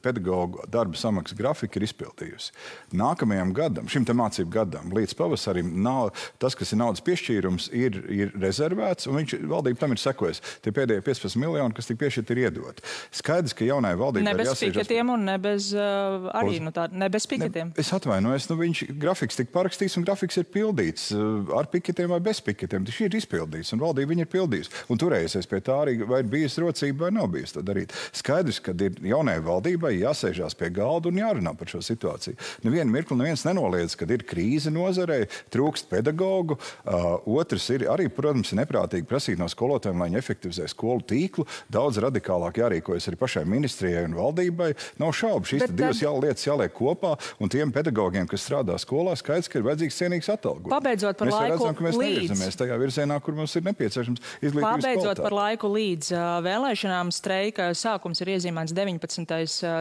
pedagoģu 0.03 0.67
darba 0.71 0.97
samaksas 0.99 1.37
grafika 1.37 1.79
ir 1.79 1.87
izpildījusi. 1.87 2.53
Nākamajam 2.97 3.53
gadam, 3.55 3.89
šim 3.91 4.05
mācību 4.13 4.51
gadam, 4.53 4.91
līdz 4.93 5.15
pavasarim, 5.17 5.71
nav, 5.83 6.11
tas, 6.41 6.55
kas 6.57 6.73
ir 6.73 6.81
naudas 6.81 7.03
piešķīrums, 7.05 7.69
ir, 7.75 7.99
ir 8.13 8.33
rezervēts, 8.39 9.07
un 9.09 9.19
viņš 9.21 9.37
valdība 9.49 9.81
tam 9.83 9.95
ir 9.95 10.01
sekojusi. 10.01 10.43
Tie 10.63 10.73
pēdējie 10.75 11.03
15 11.05 11.39
miljoni, 11.41 11.75
kas 11.77 11.89
tika 11.89 12.03
piešķirti, 12.03 12.35
ir 12.35 12.43
iedoti. 12.47 12.85
Skaidrs, 13.15 13.55
ka 13.57 13.67
jaunai 13.67 13.93
valdībai 13.99 14.27
ne 14.29 14.35
bez 14.39 14.53
piketiem 14.59 15.13
un 15.13 15.25
ne 15.29 15.37
bez, 15.41 15.71
uh, 15.77 16.29
arī, 16.37 16.59
nu, 16.63 16.73
tā, 16.75 16.87
ne 16.91 17.09
bez 17.13 17.27
piketiem. 17.29 17.73
Ne, 17.73 17.79
es 17.81 17.91
atvainojos, 17.95 18.49
nu, 18.51 18.59
viņš 18.61 18.83
grafiks 19.01 19.39
tika 19.39 19.53
parakstīts 19.55 19.97
un 19.99 20.07
grafiks 20.07 20.39
ir 20.41 20.49
pildīts 20.53 21.09
uh, 21.15 21.53
ar 21.57 21.69
piketiem 21.73 22.11
vai 22.13 22.21
bez 22.23 22.41
piketiem. 22.45 22.87
Tas 22.87 23.01
ir 23.03 23.17
izpildīts 23.17 23.73
un 23.75 23.83
valdība 23.83 24.13
viņu 24.13 24.25
ir 24.27 24.31
pildījusi. 24.33 24.73
Un 24.93 25.01
turējusies 25.01 25.49
pie 25.49 25.61
tā 25.65 25.79
arī, 25.85 25.97
vai 26.07 26.23
ir 26.23 26.31
bijusi 26.31 26.63
rocība 26.63 27.07
vai 27.07 27.13
nav 27.15 27.29
bijusi 27.33 27.57
to 27.57 27.65
darīt. 27.65 27.93
Skaidrs, 28.15 28.61
ka 28.63 28.75
ir 28.77 28.99
jaunai 29.05 29.39
valdībai 29.43 29.52
valdībai 29.53 29.93
jāsēžās 29.99 30.57
pie 30.59 30.71
galda 30.73 31.11
un 31.11 31.21
jārunā 31.21 31.53
par 31.57 31.71
šo 31.71 31.81
situāciju. 31.85 32.37
Nevienu 32.65 32.93
mirkli 32.93 33.17
neviens 33.19 33.45
nenoliedz, 33.47 33.95
ka 33.99 34.07
ir 34.09 34.25
krīze 34.27 34.73
nozarē, 34.73 35.23
trūkst 35.53 35.89
pedagoģu. 35.91 36.57
Uh, 36.57 37.07
otrs 37.39 37.69
ir 37.73 37.87
arī, 37.91 38.09
protams, 38.13 38.53
neprātīgi 38.57 39.07
prasīt 39.09 39.41
no 39.41 39.47
skolotājiem, 39.51 40.01
lai 40.01 40.09
viņi 40.11 40.21
efektivizē 40.21 40.67
skolu 40.71 41.05
tīklu. 41.09 41.45
Daudz 41.73 41.99
radikālāk 42.03 42.59
jārīkojas 42.61 43.09
arī 43.11 43.19
pašai 43.19 43.45
ministrijai 43.49 44.05
un 44.07 44.17
valdībai. 44.17 44.71
Nav 45.01 45.13
šaubu, 45.17 45.49
šīs 45.49 45.65
tad... 45.67 45.75
divas 45.77 46.01
jā, 46.03 46.11
lietas 46.13 46.47
jāliek 46.47 46.73
kopā, 46.75 47.15
un 47.43 47.51
tiem 47.53 47.73
pedagogiem, 47.75 48.27
kas 48.29 48.45
strādā 48.47 48.77
skolā, 48.81 49.15
skaidrs, 49.19 49.49
ka 49.51 49.59
ir 49.59 49.67
vajadzīgs 49.67 49.99
cienīgs 50.01 50.31
atalgojums. 50.33 50.73
Pabeidzot 50.73 51.19
par 51.19 51.29
mēs 51.29 51.37
laiku 51.37 51.53
redzam, 51.55 51.77
ka 51.77 51.87
mēs 51.87 51.99
līdz... 51.99 52.17
nevirzamies 52.17 52.59
tajā 52.61 52.79
virzienā, 52.81 53.19
kur 53.23 53.37
mums 53.37 53.55
ir 53.59 53.67
nepieciešams 53.69 54.23
izglītības 54.41 54.67
Pabeidzot 54.67 55.03
kvalitāte. 55.03 55.25
par 55.27 55.37
laiku 55.37 55.71
līdz 55.73 56.11
uh, 56.13 56.23
vēlēšanām 56.45 57.13
streika 57.15 57.69
sākums 57.77 58.23
ir 58.23 58.33
iezīmēts 58.35 58.75
19. 58.75 59.32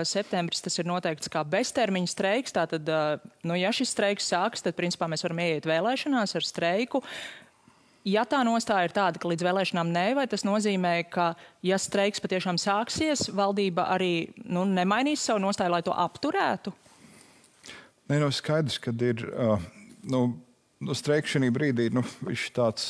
Septembris 0.08 0.62
tas 0.64 0.78
ir 0.80 0.88
noteikts 0.88 1.30
kā 1.32 1.42
beztermiņa 1.46 2.10
streiks. 2.10 2.54
Tātad, 2.56 2.88
nu, 3.46 3.56
ja 3.58 3.72
šis 3.74 3.92
streiks 3.94 4.28
sāks, 4.32 4.64
tad 4.64 4.76
principā 4.78 5.08
mēs 5.10 5.24
varam 5.26 5.42
ieiet 5.44 5.68
vēlēšanās 5.68 6.36
ar 6.38 6.46
streiku. 6.46 7.02
Ja 8.08 8.24
tā 8.26 8.40
nostāja 8.42 8.88
ir 8.88 8.94
tāda, 8.94 9.20
ka 9.22 9.30
līdz 9.30 9.44
vēlēšanām 9.46 9.90
nē, 9.94 10.06
vai 10.18 10.24
tas 10.26 10.42
nozīmē, 10.42 10.96
ka, 11.10 11.32
ja 11.62 11.78
streiks 11.78 12.22
patiešām 12.22 12.58
sāksies, 12.58 13.28
valdība 13.30 13.86
arī 13.94 14.32
nu, 14.42 14.64
nemainīs 14.66 15.22
savu 15.22 15.44
nostāju, 15.44 15.70
lai 15.76 15.84
to 15.86 15.94
apturētu? 15.94 16.74
Nē, 18.10 18.18
no 18.18 18.26
nu, 18.26 18.34
skaidrs, 18.34 18.80
ka 18.82 18.90
ir 19.06 19.22
uh, 19.30 19.62
nu, 20.10 20.24
nu, 20.82 20.96
streiks 20.98 21.36
šī 21.36 21.52
brīdī, 21.54 21.92
nu, 21.94 22.02
viņš 22.26 22.48
tāds 22.58 22.88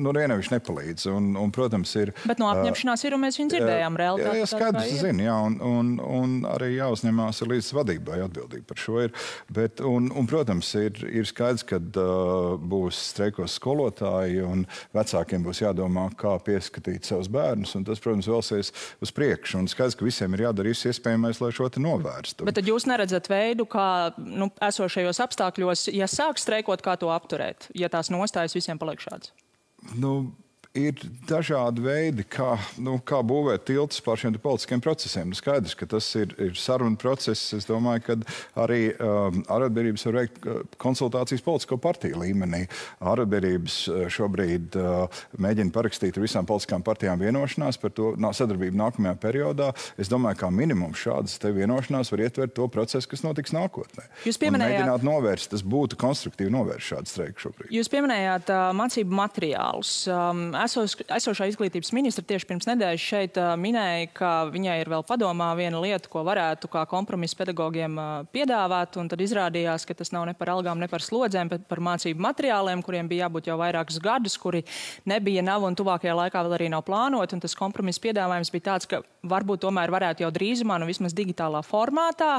no 0.00 0.12
viena 0.16 0.38
viņš 0.38 0.50
nepalīdz. 0.54 1.06
Un, 1.12 1.30
un, 1.40 1.52
protams, 1.54 1.92
ir, 2.00 2.14
Bet 2.24 2.40
no 2.42 2.48
apņemšanās 2.52 3.04
ir, 3.06 3.16
un 3.16 3.24
mēs 3.24 3.38
viņu 3.40 3.54
dzirdējām 3.54 3.98
reāli. 4.00 4.24
Jā, 4.24 4.48
skaidrs, 4.50 4.92
zinu, 5.00 5.26
jā, 5.26 5.36
un, 5.48 5.58
un, 5.64 5.92
un 6.04 6.36
arī 6.50 6.74
jāuzņemās 6.76 7.42
līdz 7.50 7.70
vadībai 7.78 8.20
atbildība 8.24 8.68
par 8.72 8.80
šo. 8.80 8.98
Ir. 9.06 9.14
Bet, 9.54 9.82
un, 9.84 10.10
un, 10.14 10.28
protams, 10.30 10.70
ir, 10.80 11.00
ir 11.08 11.28
skaidrs, 11.28 11.66
ka 11.68 11.80
uh, 11.80 12.54
būs 12.60 13.00
streikos 13.12 13.58
skolotāji, 13.60 14.42
un 14.44 14.66
vecākiem 14.96 15.44
būs 15.46 15.62
jādomā, 15.64 16.08
kā 16.20 16.36
pieskatīt 16.44 17.08
savus 17.08 17.30
bērnus. 17.32 17.76
Tas, 17.86 18.02
protams, 18.02 18.30
vēlsies 18.30 18.72
uz 19.04 19.14
priekšu. 19.14 19.60
Un 19.62 19.70
skaidrs, 19.70 19.98
ka 19.98 20.06
visiem 20.06 20.34
ir 20.36 20.46
jādara 20.48 20.72
viss 20.72 20.88
iespējamais, 20.88 21.42
lai 21.42 21.52
šo 21.54 21.70
novērstu. 21.80 22.46
Bet 22.46 22.58
tad 22.58 22.68
jūs 22.68 22.86
neredzat 22.88 23.28
veidu, 23.30 23.66
kā 23.70 23.86
nu, 24.18 24.50
esošajos 24.64 25.22
apstākļos, 25.24 25.88
ja 25.94 26.08
sāk 26.10 26.40
streikot, 26.40 26.84
kā 26.84 26.96
to 27.00 27.10
apturēt, 27.14 27.70
ja 27.76 27.90
tās 27.92 28.12
nostājas 28.14 28.56
visiem 28.56 28.80
paliek 28.80 29.02
šādas? 29.02 29.34
Nu, 29.92 30.34
ir 30.74 30.98
dažādi 31.28 31.82
veidi, 31.84 32.24
kā, 32.26 32.56
nu, 32.82 32.96
kā 33.06 33.20
būvēt 33.22 33.62
tiltus 33.68 34.02
pār 34.02 34.18
šiem 34.18 34.34
politiskiem 34.42 34.80
procesiem. 34.82 35.30
Nu, 35.30 35.38
skaidrs, 35.38 35.76
ka 35.78 35.86
tas 35.90 36.08
ir, 36.18 36.34
ir 36.42 36.56
saruna 36.58 36.98
process. 37.00 37.52
Es 37.54 37.68
domāju, 37.68 38.02
ka 38.08 38.16
arī 38.64 38.88
um, 38.98 39.44
arotbiedrības 39.54 40.06
var 40.08 40.18
veikt 40.18 40.48
uh, 40.50 40.62
konsultācijas 40.82 41.44
politisko 41.46 41.78
partiju 41.82 42.18
līmenī. 42.24 42.64
Arotbiedrības 43.06 43.76
uh, 43.86 44.00
šobrīd 44.10 44.78
uh, 44.80 45.22
mēģina 45.38 45.70
parakstīt 45.74 46.18
ar 46.18 46.26
visām 46.26 46.48
politiskām 46.48 46.82
partijām 46.86 47.22
vienošanās 47.22 47.78
par 47.78 47.94
to 47.94 48.10
sadarbību 48.34 48.78
nākamajā 48.82 49.14
periodā. 49.22 49.70
Es 50.00 50.10
domāju, 50.10 50.40
ka 50.42 50.50
minimums 50.50 50.98
šādas 51.04 51.38
vienošanās 51.38 52.10
var 52.10 52.24
ietvert 52.26 52.56
to 52.58 52.66
procesu, 52.72 53.12
kas 53.12 53.22
notiks 53.22 53.54
nākotnē. 53.54 54.08
Jūs 54.26 54.42
pieminējāt, 54.42 54.80
mēģināt 54.80 55.06
novērst, 55.06 55.52
tas 55.54 55.62
būtu 55.62 56.00
konstruktīvi 56.02 56.50
novērst 56.50 56.96
šādu 56.96 57.14
streiku 57.14 57.46
šobrīd. 57.46 57.70
Jūs 57.78 57.92
pieminējāt 57.94 58.50
uh, 58.50 58.66
mācību 58.74 59.22
materiālus. 59.22 59.94
Um, 60.10 60.48
esos, 60.64 60.96
esošā 61.16 61.48
izglītības 61.50 61.92
ministra 61.96 62.24
tieši 62.26 62.48
pirms 62.48 62.68
nedēļas 62.68 63.04
šeit 63.04 63.38
uh, 63.40 63.52
minēja, 63.60 64.08
ka 64.16 64.30
viņai 64.52 64.76
ir 64.82 64.90
vēl 64.92 65.04
padomā 65.06 65.50
viena 65.58 65.80
lieta, 65.82 66.10
ko 66.10 66.24
varētu 66.26 66.70
kā 66.72 66.84
kompromisu 66.90 67.38
pedagogiem 67.38 67.98
uh, 68.00 68.12
piedāvāt. 68.34 68.96
Tad 69.12 69.24
izrādījās, 69.24 69.86
ka 69.88 69.96
tas 69.98 70.12
nav 70.14 70.26
ne 70.28 70.36
par 70.38 70.52
algām, 70.54 70.80
ne 70.80 70.88
par 70.90 71.04
slodzēm, 71.04 71.52
bet 71.52 71.66
par 71.70 71.82
mācību 71.84 72.22
materiāliem, 72.24 72.84
kuriem 72.84 73.10
bija 73.10 73.26
jābūt 73.26 73.50
jau 73.50 73.58
vairākus 73.60 74.00
gadus, 74.04 74.38
kuri 74.40 74.64
nebija, 75.10 75.44
nav 75.46 75.66
un 75.68 75.76
tuvākajā 75.78 76.16
laikā 76.24 76.44
vēl 76.46 76.58
arī 76.58 76.70
nav 76.72 76.86
plānoti. 76.88 77.40
Tas 77.44 77.58
kompromiss 77.58 78.02
piedāvājums 78.02 78.52
bija 78.54 78.70
tāds, 78.72 78.88
ka 78.90 79.02
varbūt 79.28 79.64
tomēr 79.66 79.92
varētu 79.94 80.26
jau 80.26 80.32
drīzumā, 80.34 80.80
nu 80.80 80.88
vismaz 80.90 81.16
digitālā 81.16 81.64
formātā, 81.66 82.38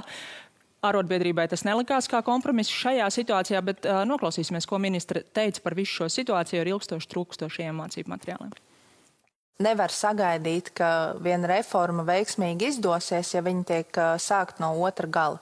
Arotbiedrībai 0.85 1.47
tas 1.51 1.65
nelikās 1.67 2.07
kā 2.11 2.21
kompromiss 2.25 2.73
šajā 2.73 3.07
situācijā, 3.13 3.61
bet 3.65 3.87
uh, 3.87 4.03
noklausīsimies, 4.07 4.67
ko 4.69 4.79
ministra 4.81 5.23
teica 5.35 5.63
par 5.65 5.75
visu 5.77 6.01
šo 6.01 6.09
situāciju 6.11 6.61
ar 6.61 6.71
ilgstoši 6.75 7.11
trūkstošiem 7.11 7.81
mācību 7.81 8.13
materiāliem. 8.13 8.53
Nevar 9.65 9.93
sagaidīt, 9.95 10.73
ka 10.75 11.15
viena 11.23 11.47
reforma 11.53 12.03
veiksmīgi 12.03 12.73
izdosies, 12.73 13.31
ja 13.37 13.43
viņa 13.45 13.67
tiek 13.69 13.99
uh, 14.01 14.15
sākt 14.19 14.59
no 14.63 14.73
otra 14.83 15.07
gala. 15.07 15.39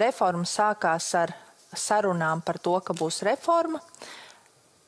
Reforma 0.00 0.48
sākās 0.48 1.10
ar 1.18 1.34
sarunām 1.76 2.40
par 2.44 2.58
to, 2.58 2.78
ka 2.80 2.96
būs 2.96 3.22
reforma. 3.26 3.82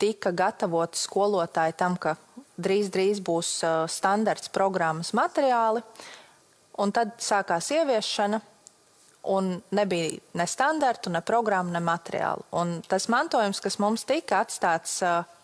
Tika 0.00 0.32
gatavoti 0.36 0.98
skolotāji 1.00 1.76
tam, 1.76 1.96
ka 2.00 2.16
drīz, 2.56 2.90
drīz 2.92 3.20
būs 3.24 3.52
uh, 3.64 3.84
standarts 3.90 4.50
programmas 4.52 5.12
materiāli, 5.16 5.84
un 6.80 6.92
tad 6.92 7.16
sākās 7.22 7.70
ieviešana 7.76 8.40
un 9.33 9.56
nebija 9.76 10.11
ne 10.38 10.47
standartu, 10.49 11.11
ne 11.12 11.23
programmu, 11.26 11.73
ne 11.75 11.83
materiālu. 11.85 12.47
Un 12.56 12.80
tas 12.88 13.09
mantojums, 13.12 13.61
kas 13.64 13.78
mums 13.83 14.06
tika 14.09 14.42
atstāts, 14.45 14.99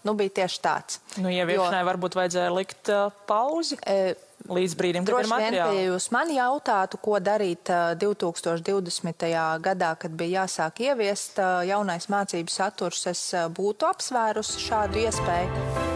nu, 0.07 0.17
bija 0.19 0.43
tieši 0.43 0.61
tāds. 0.65 1.01
Nu, 1.19 1.31
ieviešanai 1.33 1.83
jo, 1.83 1.89
varbūt 1.91 2.19
vajadzēja 2.19 2.53
likt 2.55 2.93
uh, 2.93 3.09
pauzi. 3.29 3.79
E, 3.87 4.15
Līdz 4.43 4.73
brīdim, 4.75 5.05
kad 5.07 5.23
ir 5.23 5.29
materiāli. 5.31 5.77
Vien, 5.77 5.85
ja 5.85 5.91
jūs 5.93 6.09
man 6.11 6.31
jautātu, 6.35 6.99
ko 6.99 7.21
darīt 7.23 7.71
2020. 8.03 9.29
gadā, 9.63 9.93
kad 9.95 10.17
bija 10.19 10.43
jāsāk 10.43 10.83
ieviest 10.83 11.39
jaunais 11.69 12.09
mācību 12.11 12.51
saturs, 12.51 13.07
es 13.13 13.23
būtu 13.55 13.87
apsvērusi 13.87 14.67
šādu 14.67 15.05
iespēju. 15.07 15.91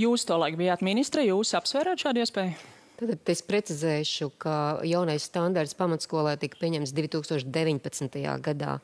Jūs 0.00 0.24
to 0.24 0.36
laik 0.40 0.56
bijāt 0.56 0.80
ministre, 0.86 1.26
jūs 1.28 1.52
apsvērāt 1.58 2.00
šādu 2.06 2.24
iespēju? 2.24 2.79
Tad 3.00 3.30
es 3.32 3.40
precizēšu, 3.40 4.26
ka 4.42 4.54
jaunais 4.84 5.24
standarts 5.24 5.72
pamatskolē 5.78 6.34
tika 6.36 6.58
pieņemts 6.60 6.90
2019. 6.92 8.18
gadā, 8.44 8.74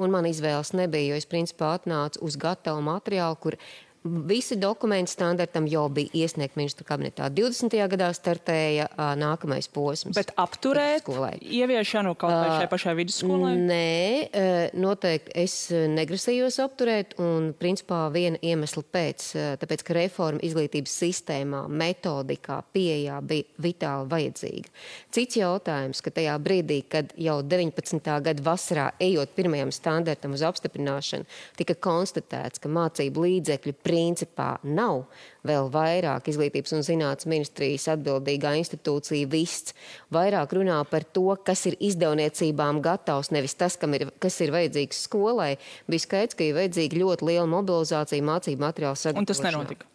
un 0.00 0.14
man 0.14 0.24
izvēles 0.24 0.72
nebija, 0.72 1.10
jo 1.10 1.18
es 1.20 1.28
principā 1.28 1.74
atnācu 1.76 2.22
uz 2.24 2.38
gatavu 2.40 2.80
materiālu, 2.86 3.36
kur 3.36 3.58
Visi 4.06 4.56
dokumenti 4.56 5.12
standartam 5.12 5.66
jau 5.70 5.86
bija 5.92 6.12
iesniegti 6.14 6.60
ministru 6.60 6.86
kabinetā. 6.86 7.28
20. 7.32 7.74
gadā 7.90 8.08
startēja 8.14 8.86
uh, 8.90 9.12
nākamais 9.18 9.68
posms. 9.72 10.14
Bet 10.16 10.30
apturēt 10.38 11.02
skolai. 11.02 11.34
ieviešanu 11.40 12.14
kaut 12.18 12.34
vai 12.34 12.60
šai 12.60 12.68
pašai 12.70 12.94
vidusskolai? 13.00 13.54
Nē, 13.58 13.88
uh, 14.26 14.76
noteikti 14.78 15.34
es 15.42 15.56
negrasījos 15.72 16.60
apturēt 16.62 17.16
un 17.22 17.50
principā 17.58 18.04
viena 18.14 18.38
iemesla 18.44 18.84
pēc, 18.94 19.26
uh, 19.34 19.48
tāpēc, 19.62 19.84
ka 19.86 19.96
reforma 19.98 20.42
izglītības 20.46 20.94
sistēmā, 21.02 21.64
metodikā, 21.66 22.60
pieejā 22.76 23.18
bija 23.26 23.66
vitāli 23.66 24.10
vajadzīga. 24.12 24.74
Cits 25.16 25.40
jautājums, 25.40 26.02
ka 26.04 26.14
tajā 26.14 26.36
brīdī, 26.42 26.82
kad 26.92 27.10
jau 27.18 27.40
19. 27.42 28.12
gada 28.28 28.46
vasarā 28.46 28.86
ejot 29.02 29.34
pirmajam 29.36 29.72
standartam 29.74 30.36
uz 30.36 30.44
apstiprināšanu, 30.46 31.26
tika 31.58 31.74
konstatēts, 31.74 32.62
ka 32.62 32.70
mācību 32.72 33.26
līdzekļu 33.26 33.74
principā 33.96 34.56
nav 34.62 35.06
vēl 35.48 35.70
vairāk 35.72 36.30
izglītības 36.32 36.76
un 36.76 36.84
zinātnes 36.86 37.28
ministrijas 37.30 37.88
atbildīgā 37.94 38.56
institūcija 38.60 39.30
vists, 39.32 39.76
vairāk 40.14 40.54
runā 40.58 40.78
par 40.90 41.06
to, 41.16 41.28
kas 41.46 41.66
ir 41.70 41.78
izdevniecībām 41.88 42.82
gatavs, 42.84 43.32
nevis 43.34 43.56
tas, 43.58 43.78
ir, 43.98 44.08
kas 44.22 44.40
ir 44.44 44.54
vajadzīgs 44.54 45.02
skolai. 45.08 45.54
Bija 45.90 46.06
skaidrs, 46.06 46.38
ka 46.38 46.46
ir 46.46 46.56
vajadzīga 46.58 47.02
ļoti 47.02 47.30
liela 47.30 47.50
mobilizācija 47.50 48.30
mācību 48.30 48.66
materiālu 48.68 49.02
sagatavošanā. 49.02 49.26
Un 49.26 49.30
tas 49.32 49.44
nenotika? 49.46 49.92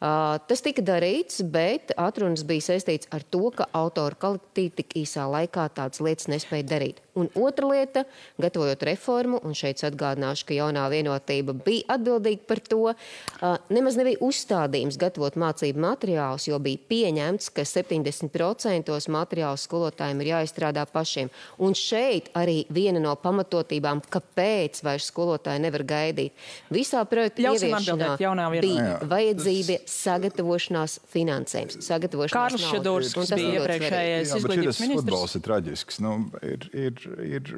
Uh, 0.00 0.38
tas 0.48 0.62
tika 0.64 0.80
darīts, 0.80 1.42
bet 1.44 1.90
atrunas 2.00 2.40
bija 2.48 2.64
saistīts 2.70 3.10
ar 3.12 3.20
to, 3.28 3.42
ka 3.52 3.66
autoru 3.76 4.16
kolektīvi 4.22 4.72
tik 4.78 4.94
īsā 5.02 5.26
laikā 5.28 5.66
tādas 5.76 6.00
lietas 6.00 6.30
nespēja 6.32 6.64
darīt. 6.70 7.02
Un 7.20 7.28
otra 7.36 7.68
lieta, 7.68 8.06
gatavojot 8.40 8.86
reformu, 8.88 9.42
un 9.44 9.52
šeit 9.58 9.82
atgādināšu, 9.84 10.46
ka 10.48 10.56
jaunā 10.56 10.86
vienotība 10.88 11.52
bija 11.52 11.98
atbildīga 11.98 12.48
par 12.48 12.62
to, 12.64 12.80
uh, 12.94 13.58
nemaz 13.68 14.00
nebija 14.00 14.22
uzstādījums 14.24 14.89
gatavot 15.00 15.36
mācību 15.38 15.82
materiālus, 15.84 16.48
jo 16.48 16.58
bija 16.62 16.80
pieņemts, 16.90 17.50
ka 17.54 17.64
70% 17.68 18.96
materiālu 19.12 19.60
skolotājiem 19.60 20.22
ir 20.24 20.30
jāizstrādā 20.32 20.86
pašiem. 20.90 21.30
Un 21.62 21.76
šeit 21.78 22.30
arī 22.38 22.64
viena 22.72 23.02
no 23.02 23.14
pamatotībām, 23.20 24.02
kāpēc 24.10 24.82
vairs 24.86 25.10
skolotāji 25.12 25.62
nevar 25.66 25.84
gaidīt. 25.86 26.34
Visā 26.72 27.04
projekta 27.08 27.50
ieviešanā 27.50 28.48
bija 28.60 28.98
vajadzība 29.10 29.80
sagatavošanās 29.90 31.00
finansējums. 31.12 31.80
Sagatavošanās 31.86 32.36
Kārlis 32.38 32.66
Šadūrs 32.70 33.14
bija 33.34 33.60
iepriekšējais 33.60 34.34
izglītības 34.40 34.82
ministrs. 34.84 35.04
Futbols 35.04 35.36
ir 35.36 35.46
traģisks. 35.46 36.02
Nu, 36.04 36.16
ir, 36.42 36.66
ir, 36.72 37.06
ir 37.26 37.54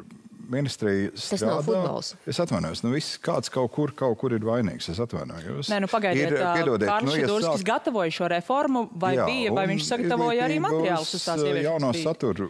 ministrija 0.52 1.10
strādā. 1.16 1.30
Tas 1.32 1.44
nav 1.48 1.62
futbols. 1.66 2.12
Es 2.28 2.40
atvainojos, 2.42 2.84
nu 2.84 2.92
viss 2.94 3.18
kāds 3.22 3.52
kaut 3.52 3.72
kur, 3.74 3.94
kaut 3.96 4.18
kur 4.20 4.34
ir 4.36 4.44
vainīgs. 4.46 4.90
Es 4.92 5.00
atvainojos. 5.02 5.70
Nē, 5.72 5.80
nu 5.84 5.90
pagaidiet, 5.90 6.36
piedodiet. 6.36 6.88
Kārlis 6.90 7.08
nu, 7.08 7.16
Šidurskis 7.18 7.64
ja 7.64 7.68
gatavoja 7.72 8.14
šo 8.14 8.28
reformu, 8.32 8.84
vai 8.92 9.14
jā, 9.16 9.26
bija, 9.28 9.54
vai 9.56 9.66
viņš 9.72 9.88
sagatavoja 9.88 10.46
arī 10.46 10.58
materiālus 10.62 11.14
uz 11.16 11.24
tās 11.26 11.42
ieviešanas? 11.42 11.68
Jauno 11.68 11.92
saturu, 11.96 12.48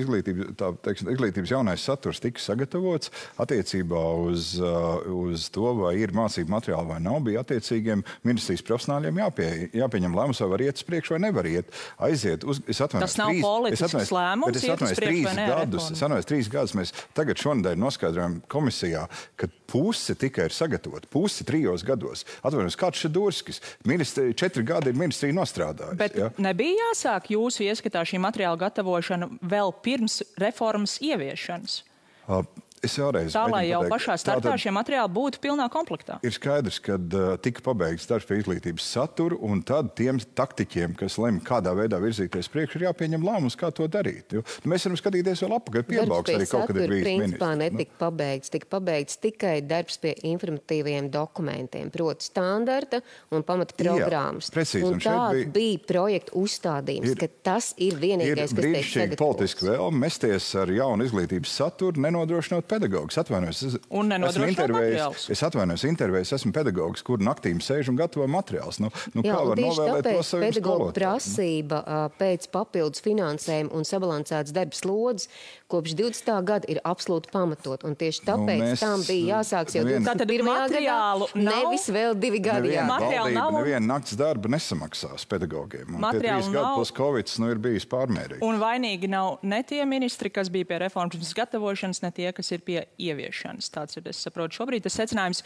izglītības, 0.00 0.52
tā, 0.60 0.70
teiksim, 0.86 1.10
izglītības 1.14 1.54
jaunais 1.54 1.86
saturs 1.90 2.22
tika 2.22 2.42
sagatavots 2.42 3.10
attiecībā 3.40 4.04
uz, 4.30 4.52
uz 4.60 5.48
to, 5.54 5.74
vai 5.80 5.94
ir 6.00 6.14
mācību 6.16 6.54
materiāli 6.54 6.92
vai 6.92 7.00
nav, 7.02 7.20
bija 7.26 7.42
attiecīgiem 7.44 8.04
ministrijas 8.26 8.64
profesionāļiem 8.68 9.20
jāpie, 9.24 9.50
jāpieņem 9.80 10.16
lēmums, 10.16 10.42
vai 10.44 10.50
var 10.54 10.64
iet 10.66 10.80
uz 10.80 10.86
priekšu 10.88 11.16
vai 11.16 11.22
nevar 11.26 11.48
iet. 11.50 11.72
Aiziet 12.06 12.44
uz, 12.44 12.62
es 12.70 12.80
atvainojos. 12.84 13.16
Tas 13.16 13.18
nav 13.20 13.32
trīs, 13.32 13.44
politisks 13.46 14.14
lēmums, 14.14 14.60
es 14.60 14.68
atvainojos 14.68 15.00
trīs 15.00 15.40
gadus. 15.40 15.88
Es 15.90 16.04
atvainojos 16.04 16.30
trīs 16.30 16.52
gadus. 16.52 16.76
Mēs 16.78 16.94
tagad 17.16 17.39
šonadēļ 17.44 17.80
noskaidrojām 17.80 18.38
komisijā, 18.50 19.06
ka 19.38 19.48
puse 19.70 20.16
tikai 20.18 20.48
ir 20.48 20.54
sagatavota, 20.54 21.08
puse 21.12 21.46
trijos 21.46 21.84
gados. 21.86 22.24
Atvainojos, 22.42 22.78
kāds 22.80 23.04
ir 23.06 23.14
Durskis? 23.14 23.60
Ministri, 23.88 24.34
četri 24.34 24.64
gadi 24.66 24.92
ir 24.92 24.98
ministrija 24.98 25.36
nostrādājusi. 25.36 25.98
Bet 26.00 26.18
ja? 26.18 26.30
nebija 26.42 26.88
jāsāk 26.88 27.30
jūsu 27.34 27.66
ieskatā 27.68 28.02
šī 28.06 28.20
materiāla 28.22 28.58
gatavošana 28.64 29.30
vēl 29.40 29.74
pirms 29.84 30.20
reformas 30.40 30.98
ieviešanas? 31.04 31.82
Uh, 32.30 32.44
Es 32.80 32.94
vēlreiz 32.96 33.34
tā, 33.34 33.42
lai 33.50 33.66
jau 33.68 33.82
pateikt. 33.82 33.92
pašā 33.92 34.14
startā 34.20 34.46
Tātad... 34.46 34.62
šie 34.62 34.72
materiāli 34.72 35.12
būtu 35.12 35.40
pilnā 35.42 35.66
komplektā. 35.72 36.16
Ir 36.24 36.32
skaidrs, 36.32 36.78
ka 36.80 36.96
uh, 36.96 37.34
tika 37.42 37.60
pabeigts 37.66 38.08
darbs 38.08 38.28
pie 38.28 38.38
izglītības 38.40 38.86
satura, 38.94 39.36
un 39.44 39.60
tad 39.66 39.92
tiem 39.98 40.20
taktiķiem, 40.20 40.94
kas 41.00 41.18
lemj, 41.20 41.42
kādā 41.44 41.74
veidā 41.76 42.00
virzīties 42.00 42.48
priekšā, 42.52 42.80
ir 42.80 42.86
jāpieņem 42.88 43.26
lēmums, 43.26 43.58
kā 43.60 43.68
to 43.76 43.88
darīt. 43.90 44.32
Jo, 44.32 44.44
nu, 44.64 44.72
mēs 44.72 44.86
varam 44.88 45.00
skatīties 45.00 45.44
vēl 45.44 45.56
apakaļ, 45.58 45.84
piebauks 45.90 46.32
arī 46.36 46.48
kaut 46.48 46.70
kad 46.70 46.80
ir 46.80 46.94
bijis 46.94 47.06
principā 47.08 47.50
ministrs. 47.52 47.60
netika 47.66 47.92
nu. 47.92 48.00
pabeigts. 48.04 48.54
Tika 48.54 48.70
pabeigts 48.76 49.20
tikai 49.20 49.54
darbs 49.66 50.00
pie 50.00 50.14
informatīviem 50.30 51.12
dokumentiem, 51.12 51.92
proti 51.92 52.30
standarta 52.30 53.02
un 53.34 53.44
pamata 53.44 53.76
programmas. 53.76 54.48
Jā, 54.48 54.56
precīzi, 54.56 54.86
un 54.88 55.00
un 55.00 55.04
tā 55.04 55.18
bija, 55.34 55.50
bija 55.54 55.84
projekta 55.90 56.36
uzstādījums, 56.40 57.12
ir, 57.12 57.20
ka 57.20 57.28
tas 57.50 57.72
ir 57.76 58.00
vienīgais, 58.00 58.32
ir 58.32 58.40
kas 58.40 58.54
tiek 58.54 58.62
brīnišķīgi 58.62 59.20
politiski 59.20 59.68
vēlme 59.68 60.04
mesties 60.06 60.48
ar 60.60 60.72
jaunu 60.74 61.06
izglītības 61.06 61.54
saturu, 61.60 62.00
nenodrošinot 62.06 62.69
pedagogus. 62.70 63.18
Atvainojos, 63.20 63.62
es, 63.68 63.78
un 63.90 64.12
nenodrošināt 64.12 64.72
materiālus. 64.74 65.26
Es 65.32 65.44
atvainojos, 65.46 65.86
intervējos, 65.90 66.34
esmu 66.38 66.54
pedagogs, 66.56 67.04
kur 67.06 67.22
naktīm 67.22 67.62
sēž 67.64 67.92
un 67.92 67.98
gatavo 68.00 68.28
materiālus. 68.30 68.80
Nu, 68.82 68.92
nu, 69.14 69.24
Jā, 69.26 69.34
kā 69.34 69.44
var 69.50 69.62
novēlēt 69.64 70.10
to 70.10 70.26
saviem 70.26 70.54
pedagogu 70.54 70.90
prasība 70.96 71.82
uh, 71.82 72.04
pēc 72.20 72.50
papildus 72.54 73.04
finansējuma 73.04 73.74
un 73.76 73.88
sabalansētas 73.88 74.54
darba 74.56 74.78
slodzes 74.78 75.30
kopš 75.70 75.94
20. 75.94 76.30
gada 76.44 76.68
ir 76.70 76.80
absolūti 76.86 77.30
pamatot. 77.32 77.84
Un 77.86 77.94
tieši 77.98 78.24
tāpēc 78.26 78.58
nu, 78.58 78.66
mēs, 78.66 78.82
tam 78.82 79.04
bija 79.06 79.38
jāsāks 79.38 79.76
jau 79.78 79.84
21. 79.86 80.46
materiālu 80.46 81.28
gadā, 81.30 81.44
nav, 81.44 81.68
nevis 81.70 81.86
vēl 81.94 82.16
divi 82.18 82.42
gadi. 82.42 82.74
Materiālu 82.74 83.30
valdība, 83.30 83.36
nav. 83.38 83.58
Neviena 83.60 83.82
nakts 83.86 84.16
darba 84.18 84.50
nesamaksās 84.52 85.26
pedagogiem. 85.30 85.94
Un 85.94 86.06
tie 86.08 86.22
trīs 86.24 86.50
gadi 86.50 86.74
plus 86.74 86.94
Covid 86.96 87.34
nu, 87.42 87.50
ir 87.54 87.62
bijis 87.62 87.86
pārmērīgi. 87.90 88.40
Un 88.46 88.60
vainīgi 88.62 89.10
nav 89.10 89.38
ne 89.46 89.60
tie 89.66 89.84
ministri, 89.88 90.32
kas 90.34 90.50
bija 90.52 90.68
pie 90.72 90.80
reformas 90.84 91.34
gatavošanas, 91.36 92.02
ne 92.04 92.12
tie, 92.16 92.28
kas 92.36 92.50
ir 92.54 92.59
pie 92.64 92.82
ieviešanas. 93.00 93.70
Tāds 93.74 93.98
ir, 93.98 94.08
es 94.10 94.20
saprotu, 94.24 94.60
šobrīd 94.60 94.86
tas 94.86 94.98
secinājums. 95.00 95.44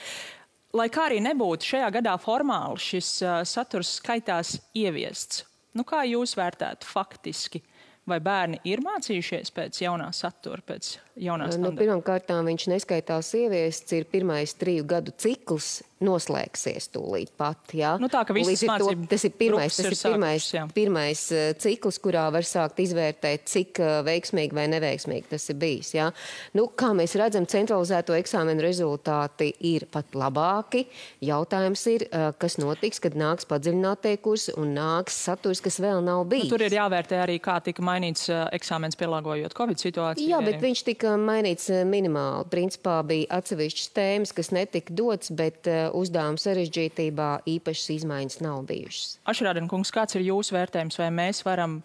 Lai 0.75 0.89
kā 0.91 1.07
arī 1.09 1.21
nebūtu, 1.23 1.69
šajā 1.75 1.91
gadā 1.99 2.15
formāli 2.19 2.83
šis 2.83 3.11
uh, 3.23 3.41
saturs 3.47 3.97
skaitās 4.01 4.57
ieviests. 4.75 5.45
Nu, 5.75 5.87
kā 5.87 6.03
jūs 6.07 6.37
vērtētu 6.39 6.87
faktiski? 6.87 7.63
Vai 8.05 8.19
bērni 8.21 8.59
ir 8.69 8.83
mācījušies 8.85 9.53
pēc 9.57 9.79
jaunā 9.81 10.11
satura, 10.13 10.61
pēc 10.67 10.91
jaunās 11.21 11.59
nu, 11.61 11.73
Pirmkārt, 11.79 12.31
viņš 12.47 12.69
neskaitās 12.73 13.33
ieviests, 13.39 13.93
ir 13.97 14.07
pirmais 14.11 14.55
triju 14.59 14.87
gadu 14.89 15.15
cikls 15.19 15.83
noslēgsies 16.05 16.91
tūlīt 16.93 17.33
pat. 17.39 17.73
Jā. 17.77 17.95
Nu, 18.03 18.11
tā, 18.13 18.25
ka 18.27 18.35
ar 18.35 18.83
to 18.83 18.91
tas 19.09 19.25
ir 19.27 19.33
pirmais, 19.39 19.77
tas 19.77 19.89
ir 19.89 19.97
pirmais, 19.97 20.47
sākušas, 20.49 20.75
pirmais 20.77 21.23
uh, 21.33 21.45
cikls, 21.61 21.99
kurā 22.03 22.27
var 22.35 22.47
sākt 22.47 22.83
izvērtēt, 22.85 23.47
cik 23.51 23.81
uh, 23.83 23.95
veiksmīgi 24.07 24.57
vai 24.57 24.67
neveiksmīgi 24.73 25.31
tas 25.31 25.47
ir 25.53 25.59
bijis. 25.61 25.95
Jā. 25.97 26.11
Nu, 26.57 26.67
kā 26.69 26.91
mēs 26.97 27.17
redzam, 27.21 27.47
centralizēto 27.51 28.17
eksāmenu 28.19 28.65
rezultāti 28.65 29.53
ir 29.71 29.87
pat 29.93 30.17
labāki. 30.19 30.85
Jautājums 31.25 31.87
ir, 31.93 32.07
uh, 32.11 32.31
kas 32.41 32.59
notiks, 32.61 33.01
kad 33.05 33.17
nāks 33.19 33.49
padziļinātie 33.49 34.17
kursi 34.25 34.55
un 34.61 34.75
nāks 34.77 35.17
saturs, 35.29 35.63
kas 35.65 35.81
vēl 35.83 36.03
nav 36.05 36.27
bijis. 36.31 36.51
Nu, 36.51 36.57
tur 36.57 36.67
ir 36.67 36.77
jāvērtē 36.77 37.23
arī, 37.25 37.39
kā 37.43 37.61
tika 37.65 37.85
mainīts 37.85 38.29
eksāmens 38.53 38.99
pielāgojot 39.01 39.57
Covid 39.57 39.81
situācijai. 39.81 40.29
Jā, 40.35 40.43
bet 40.45 40.61
viņš 40.63 40.85
tika 40.91 41.04
mainīts 41.21 41.69
uh, 41.73 41.83
minimāli. 41.89 42.49
Principā 42.53 42.99
bija 43.07 43.39
atsevišķas 43.39 43.91
tēmas, 43.97 44.33
kas 44.37 44.53
netika 44.55 44.95
dots, 44.97 45.33
bet 45.35 45.69
uh, 45.71 45.89
uzdevuma 45.97 46.41
sarežģītībā 46.41 47.31
īpašas 47.57 47.93
izmaiņas 47.99 48.41
nav 48.45 48.65
bijušas. 48.69 49.19
Ašrādien 49.31 49.69
kungs, 49.71 49.93
kāds 49.95 50.19
ir 50.19 50.27
jūsu 50.29 50.57
vērtējums, 50.57 50.99
vai 51.03 51.11
mēs 51.15 51.45
varam 51.47 51.81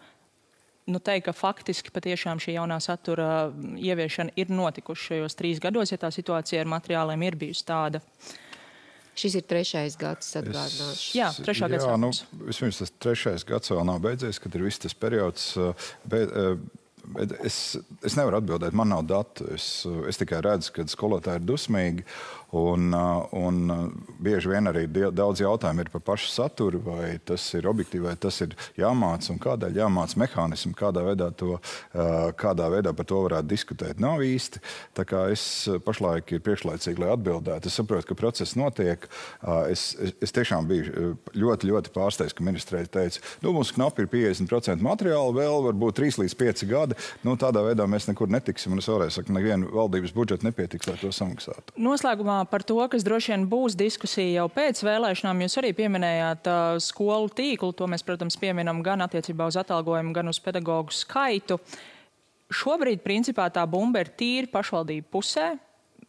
nu, 0.90 1.00
teikt, 1.00 1.28
ka 1.30 1.36
faktiski 1.38 1.94
patiešām 1.94 2.42
šī 2.42 2.58
jaunā 2.58 2.80
satura 2.82 3.50
ieviešana 3.78 4.34
ir 4.40 4.54
notikuši 4.54 5.12
šajos 5.12 5.38
trīs 5.38 5.62
gados, 5.64 5.94
ja 5.94 6.02
tā 6.02 6.12
situācija 6.14 6.64
ar 6.64 6.72
materiāliem 6.72 7.28
ir 7.28 7.38
bijusi 7.40 7.68
tāda? 7.68 8.02
Šis 9.20 9.36
ir 9.36 9.44
trešais 9.44 9.98
gads, 10.00 10.32
atgādināšu. 10.40 11.12
Jā, 11.18 11.28
trešā 11.44 11.68
gads. 11.68 11.86
Jā, 11.86 11.96
nu, 12.00 12.10
vispirms 12.48 12.80
tas 12.80 12.94
trešais 13.04 13.44
gads 13.48 13.74
vēl 13.74 13.84
nav 13.90 14.00
beidzies, 14.06 14.40
kad 14.40 14.54
ir 14.56 14.64
viss 14.64 14.80
tas 14.80 14.96
periods. 14.96 15.52
Bet, 16.08 16.32
Bet 16.32 16.70
es, 17.46 17.78
es 18.06 18.16
nevaru 18.18 18.40
atbildēt, 18.40 18.76
man 18.78 18.92
nav 18.94 19.06
datu. 19.10 19.48
Es, 19.56 19.86
es 20.10 20.20
tikai 20.22 20.42
redzu, 20.46 20.74
ka 20.76 20.86
skolotāji 20.90 21.42
ir 21.42 21.48
dusmīgi. 21.50 22.06
Un, 22.52 22.90
un 23.38 23.58
bieži 24.18 24.50
vien 24.50 24.66
arī 24.72 24.88
daudz 24.90 25.44
jautājumu 25.44 25.84
ir 25.84 25.92
par 25.94 26.02
pašu 26.08 26.32
saturu, 26.34 26.82
vai 26.82 27.20
tas 27.22 27.44
ir 27.54 27.68
objektīvi, 27.70 28.08
vai 28.08 28.16
tas 28.18 28.40
ir 28.42 28.56
jāmāca 28.80 29.30
un 29.36 29.42
kādēļ 29.44 29.78
jāmāca 29.78 30.18
mehānismu, 30.24 30.74
kādā 30.78 31.04
veidā, 31.06 31.30
to, 31.38 31.60
kādā 32.42 32.72
veidā 32.74 32.94
par 32.98 33.06
to 33.10 33.22
varētu 33.28 33.52
diskutēt. 33.52 34.02
Nav 34.02 34.24
īsti. 34.26 34.64
Tā 34.98 35.06
kā 35.06 35.28
es 35.34 35.44
pašlaik 35.86 36.34
ir 36.34 36.42
priekšlaicīgi, 36.46 37.04
lai 37.04 37.12
atbildētu. 37.14 37.70
Es 37.70 37.78
saprotu, 37.78 38.10
ka 38.10 38.18
process 38.18 38.58
notiek. 38.58 39.06
Es, 39.70 39.92
es, 40.02 40.16
es 40.26 40.34
tiešām 40.34 40.66
biju 40.70 41.14
ļoti, 41.38 41.70
ļoti 41.70 41.94
pārsteigts, 41.94 42.34
ka 42.34 42.46
ministrija 42.48 42.90
teica, 42.90 43.22
nu, 43.46 43.54
mums 43.54 43.76
knapi 43.76 44.08
ir 44.08 44.12
50% 44.12 44.82
materiāla, 44.86 45.36
vēl 45.38 45.68
varbūt 45.70 46.02
3 46.02 46.22
līdz 46.24 46.38
5 46.42 46.66
gadi. 46.74 47.00
Nu, 47.28 47.38
tādā 47.38 47.62
veidā 47.68 47.86
mēs 47.90 48.10
nekur 48.10 48.32
netiksim. 48.32 48.74
Un 48.74 48.82
es 48.82 48.90
vēlreiz 48.90 49.20
saku, 49.20 49.38
nevienu 49.38 49.70
valdības 49.76 50.18
budžetu 50.18 50.50
nepietiks, 50.50 50.90
lai 50.90 50.98
to 51.02 51.14
samaksātu. 51.14 51.78
Noslēgumā 51.78 52.39
par 52.46 52.64
to, 52.64 52.78
kas 52.92 53.04
droši 53.04 53.34
vien 53.34 53.46
būs 53.50 53.78
diskusija 53.80 54.42
jau 54.42 54.48
pēc 54.54 54.82
vēlēšanām. 54.86 55.46
Jūs 55.46 55.58
arī 55.62 55.72
pieminējāt 55.78 56.50
uh, 56.50 56.80
skolu 56.84 57.32
tīklu. 57.36 57.74
To 57.76 57.88
mēs, 57.92 58.06
protams, 58.06 58.38
pieminam 58.40 58.84
gan 58.86 59.04
attiecībā 59.06 59.48
uz 59.50 59.58
atalgojumu, 59.60 60.14
gan 60.16 60.32
uz 60.32 60.40
pedagoģu 60.44 60.96
skaitu. 60.96 61.60
Šobrīd, 62.50 63.04
principā, 63.06 63.50
tā 63.54 63.66
bumba 63.70 64.04
ir 64.04 64.14
tīri 64.18 64.50
pašvaldību 64.54 65.12
pusē. 65.14 65.52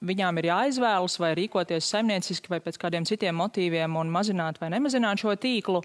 Viņām 0.00 0.38
ir 0.40 0.46
jāizvēlas, 0.48 1.18
vai 1.20 1.34
rīkoties 1.36 1.90
saimnieciski, 1.92 2.48
vai 2.48 2.62
pēc 2.64 2.78
kādiem 2.80 3.04
citiem 3.04 3.36
motīviem, 3.36 3.98
un 4.00 4.08
mazināt 4.08 4.56
vai 4.62 4.70
nemazināt 4.72 5.20
šo 5.20 5.34
tīklu. 5.36 5.82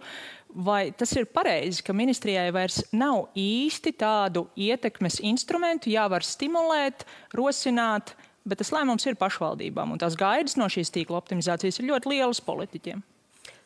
Vai 0.55 0.93
tas 0.95 1.11
ir 1.19 1.27
pareizi, 1.27 1.83
ka 1.83 1.91
ministrijai 1.91 2.47
vairs 2.55 2.79
nav 2.95 3.33
īsti 3.35 3.91
tādu 3.99 4.45
ietekmes 4.55 5.19
instrumentu, 5.19 5.91
jā, 5.91 6.05
var 6.07 6.23
stimulēt, 6.23 7.03
rosināt, 7.35 8.15
bet 8.45 8.61
tas 8.61 8.71
lēmums 8.75 9.05
ir 9.09 9.17
pašvaldībām, 9.19 9.95
un 9.95 10.01
tās 10.01 10.17
gaidas 10.19 10.57
no 10.59 10.69
šīs 10.71 10.93
tīkla 10.93 11.19
optimizācijas 11.21 11.81
ir 11.81 11.89
ļoti 11.91 12.13
lielas 12.13 12.41
politiķiem. 12.45 13.03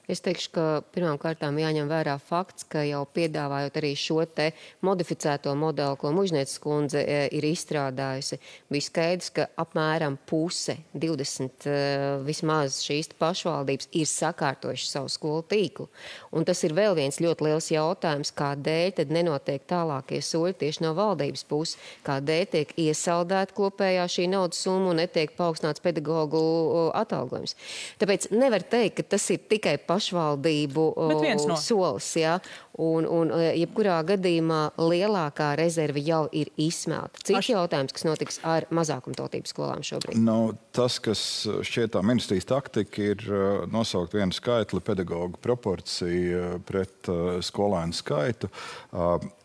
Es 0.09 0.23
teikšu, 0.25 0.49
ka 0.55 0.63
pirmām 0.89 1.19
kārtām 1.21 1.59
jāņem 1.61 1.85
vērā 1.85 2.15
fakts, 2.17 2.65
ka 2.65 2.81
jau 2.81 3.03
piedāvājot 3.13 3.75
arī 3.77 3.91
šo 3.93 4.23
te 4.25 4.47
modificēto 4.81 5.51
modeli, 5.53 5.99
ko 6.01 6.09
Mužnieces 6.15 6.57
kundze 6.63 7.03
e, 7.03 7.19
ir 7.37 7.45
izstrādājusi, 7.45 8.39
bija 8.73 8.87
skaidrs, 8.87 9.29
ka 9.35 9.45
apmēram 9.61 10.17
puse, 10.25 10.79
20 10.97 11.67
e, 11.69 11.75
vismaz 12.25 12.79
šīs 12.81 13.11
pašvaldības 13.21 13.91
ir 13.99 14.09
sakārtojuši 14.09 14.89
savu 14.89 15.11
skolu 15.13 15.43
tīklu. 15.53 15.85
Un 16.33 16.47
tas 16.49 16.63
ir 16.65 16.73
vēl 16.73 16.97
viens 16.97 17.21
ļoti 17.21 17.45
liels 17.45 17.69
jautājums, 17.75 18.33
kādēļ 18.41 18.95
tad 18.97 19.13
nenotiek 19.13 19.69
tālākie 19.69 20.23
soļi 20.25 20.57
tieši 20.63 20.87
no 20.87 20.95
valdības 20.97 21.45
puses, 21.53 21.77
kādēļ 22.09 22.43
tiek 22.55 22.73
iesaldēta 22.87 23.53
kopējā 23.61 24.09
šī 24.09 24.25
naudas 24.33 24.65
summa 24.65 24.89
un 24.95 25.03
netiek 25.03 25.37
paaugstināts 25.37 25.85
pedagoģu 25.85 26.43
atalgojums. 26.97 27.53
Tāpēc 28.01 28.31
nevar 28.33 28.65
teikt, 28.65 28.97
ka 29.03 29.09
tas 29.13 29.29
ir 29.29 29.45
tikai 29.53 29.77
pašvaldības 29.77 29.98
pašvaldību 29.99 30.85
no. 31.49 31.59
solis. 31.59 32.09
Ja? 32.19 32.39
Un, 32.79 33.03
un 33.03 33.31
jebkurā 33.35 33.97
gadījumā 34.07 34.61
lielākā 34.79 35.51
rezerve 35.59 35.99
jau 36.03 36.23
ir 36.35 36.51
izsmelta. 36.59 37.19
Cits 37.19 37.41
Aš... 37.41 37.49
jautājums, 37.51 37.95
kas 37.95 38.07
notiks 38.07 38.39
ar 38.47 38.67
mazākumtautības 38.71 39.51
skolām 39.51 39.83
šobrīd? 39.83 40.19
Nu, 40.23 40.53
tas, 40.75 40.99
kas 41.03 41.21
šķiet 41.67 41.93
tā 41.97 42.03
ministrijas 42.05 42.47
taktika, 42.49 43.09
ir 43.11 43.25
nosaukt 43.71 44.15
vienu 44.15 44.35
skaitli 44.35 44.79
pedagoģu 44.85 45.41
proporciju 45.43 46.61
pret 46.67 47.11
skolēnu 47.45 47.99
skaitu. 47.99 48.51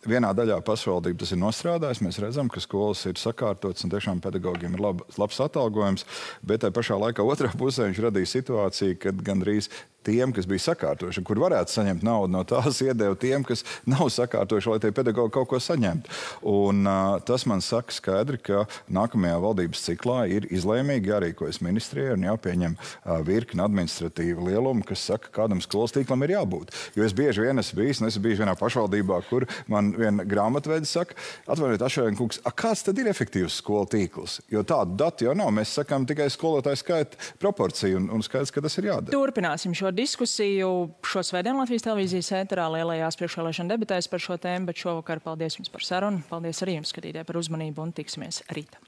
Vienā 0.05 0.35
daļā 0.37 0.59
pašvaldība 0.65 1.23
tas 1.23 1.33
ir 1.33 1.41
nostrādājis. 1.41 2.03
Mēs 2.05 2.21
redzam, 2.21 2.51
ka 2.53 2.61
skolas 2.61 3.05
ir 3.09 3.21
sakārtotas 3.21 3.87
un 3.87 3.95
tiešām 3.95 4.21
pedagogiem 4.25 4.77
ir 4.77 4.85
lab, 4.85 5.01
labs 5.21 5.41
atalgojums. 5.41 6.05
Bet 6.45 6.65
tajā 6.65 6.77
pašā 6.77 7.01
laikā 7.01 7.25
otrā 7.25 7.53
pusē 7.57 7.89
viņš 7.89 8.05
radīja 8.09 8.33
situāciju, 8.37 9.01
kad 9.07 9.25
gandrīz 9.25 9.71
tiem, 10.05 10.33
kas 10.37 10.47
bija 10.49 10.63
sakārtojuši, 10.69 11.23
kur 11.25 11.41
varētu 11.43 11.79
saņemt 11.79 12.05
naudu 12.05 12.33
no 12.35 12.43
tās, 12.49 12.81
iedeva 12.85 13.17
tiem, 13.19 13.45
kas 13.47 13.65
nav 13.89 14.11
sakārtojuši, 14.13 14.71
lai 14.73 14.81
tie 14.83 14.93
pedagoģi 14.95 15.33
kaut 15.35 15.49
ko 15.51 15.61
saņemtu. 15.63 16.13
Un, 16.51 16.85
uh, 16.85 17.17
tas 17.25 17.47
man 17.51 17.65
saka 17.65 17.95
skaidri, 17.95 18.41
ka 18.45 18.65
nākamajā 18.93 19.39
valdības 19.45 19.85
ciklā 19.89 20.19
ir 20.33 20.49
izlēmīgi 20.53 21.13
jārīkojas 21.13 21.63
ministrijai 21.65 22.19
un 22.19 22.29
jāpieņem 22.29 22.77
uh, 22.77 23.19
virkni 23.27 23.65
administratīva 23.65 24.49
lieluma, 24.51 24.85
kas 24.87 25.07
saka, 25.09 25.33
kādam 25.35 25.63
skolas 25.65 25.97
tīklam 25.97 26.27
ir 26.27 26.37
jābūt. 26.37 26.75
Jo 26.99 27.09
es 27.09 27.17
bieži 27.17 27.47
vien 27.47 27.63
esmu 27.63 27.81
bijis, 27.81 28.03
un 28.03 28.11
esmu 28.11 28.27
bijis 28.29 28.43
vienā 28.45 28.57
pašvaldībā, 28.61 29.21
kur 29.31 29.49
man 29.73 29.94
viena 29.99 30.27
grāmatveida 30.29 30.89
saka, 30.89 31.17
atvainojiet, 31.47 31.85
Ašēn 31.87 32.19
kungs, 32.19 32.41
a, 32.45 32.53
kāds 32.55 32.85
tad 32.87 32.99
ir 33.01 33.11
efektīvs 33.11 33.61
skolu 33.61 33.89
tīkls? 33.95 34.41
Jo 34.53 34.65
tādu 34.67 34.97
datu 35.01 35.29
jau 35.29 35.37
nav. 35.39 35.53
Mēs 35.55 35.77
sakām 35.79 36.07
tikai 36.09 36.29
skolotāju 36.33 36.81
skaita 36.81 37.21
proporciju, 37.43 38.01
un, 38.03 38.11
un 38.17 38.25
skaidrs, 38.25 38.53
ka 38.55 38.65
tas 38.65 38.79
ir 38.81 38.91
jādara. 38.91 39.15
Turpināsim 39.15 39.77
šo 39.77 39.93
diskusiju 39.95 40.73
šo 41.07 41.25
svētdienu 41.31 41.63
Latvijas 41.63 41.87
televīzijas 41.87 42.33
ēterā 42.43 42.67
lielajās 42.79 43.21
priekšvēlēšana 43.21 43.75
debatēs 43.77 44.11
par 44.11 44.23
šo 44.23 44.39
tēmu, 44.41 44.71
bet 44.71 44.83
šovakar 44.83 45.23
paldies 45.25 45.61
jums 45.61 45.73
par 45.73 45.87
sarunu. 45.87 46.25
Paldies 46.31 46.65
arī 46.65 46.79
jums, 46.79 46.95
skatītāji, 46.95 47.29
par 47.29 47.41
uzmanību 47.41 47.85
un 47.85 47.97
tiksimies 47.97 48.43
rīt. 48.55 48.79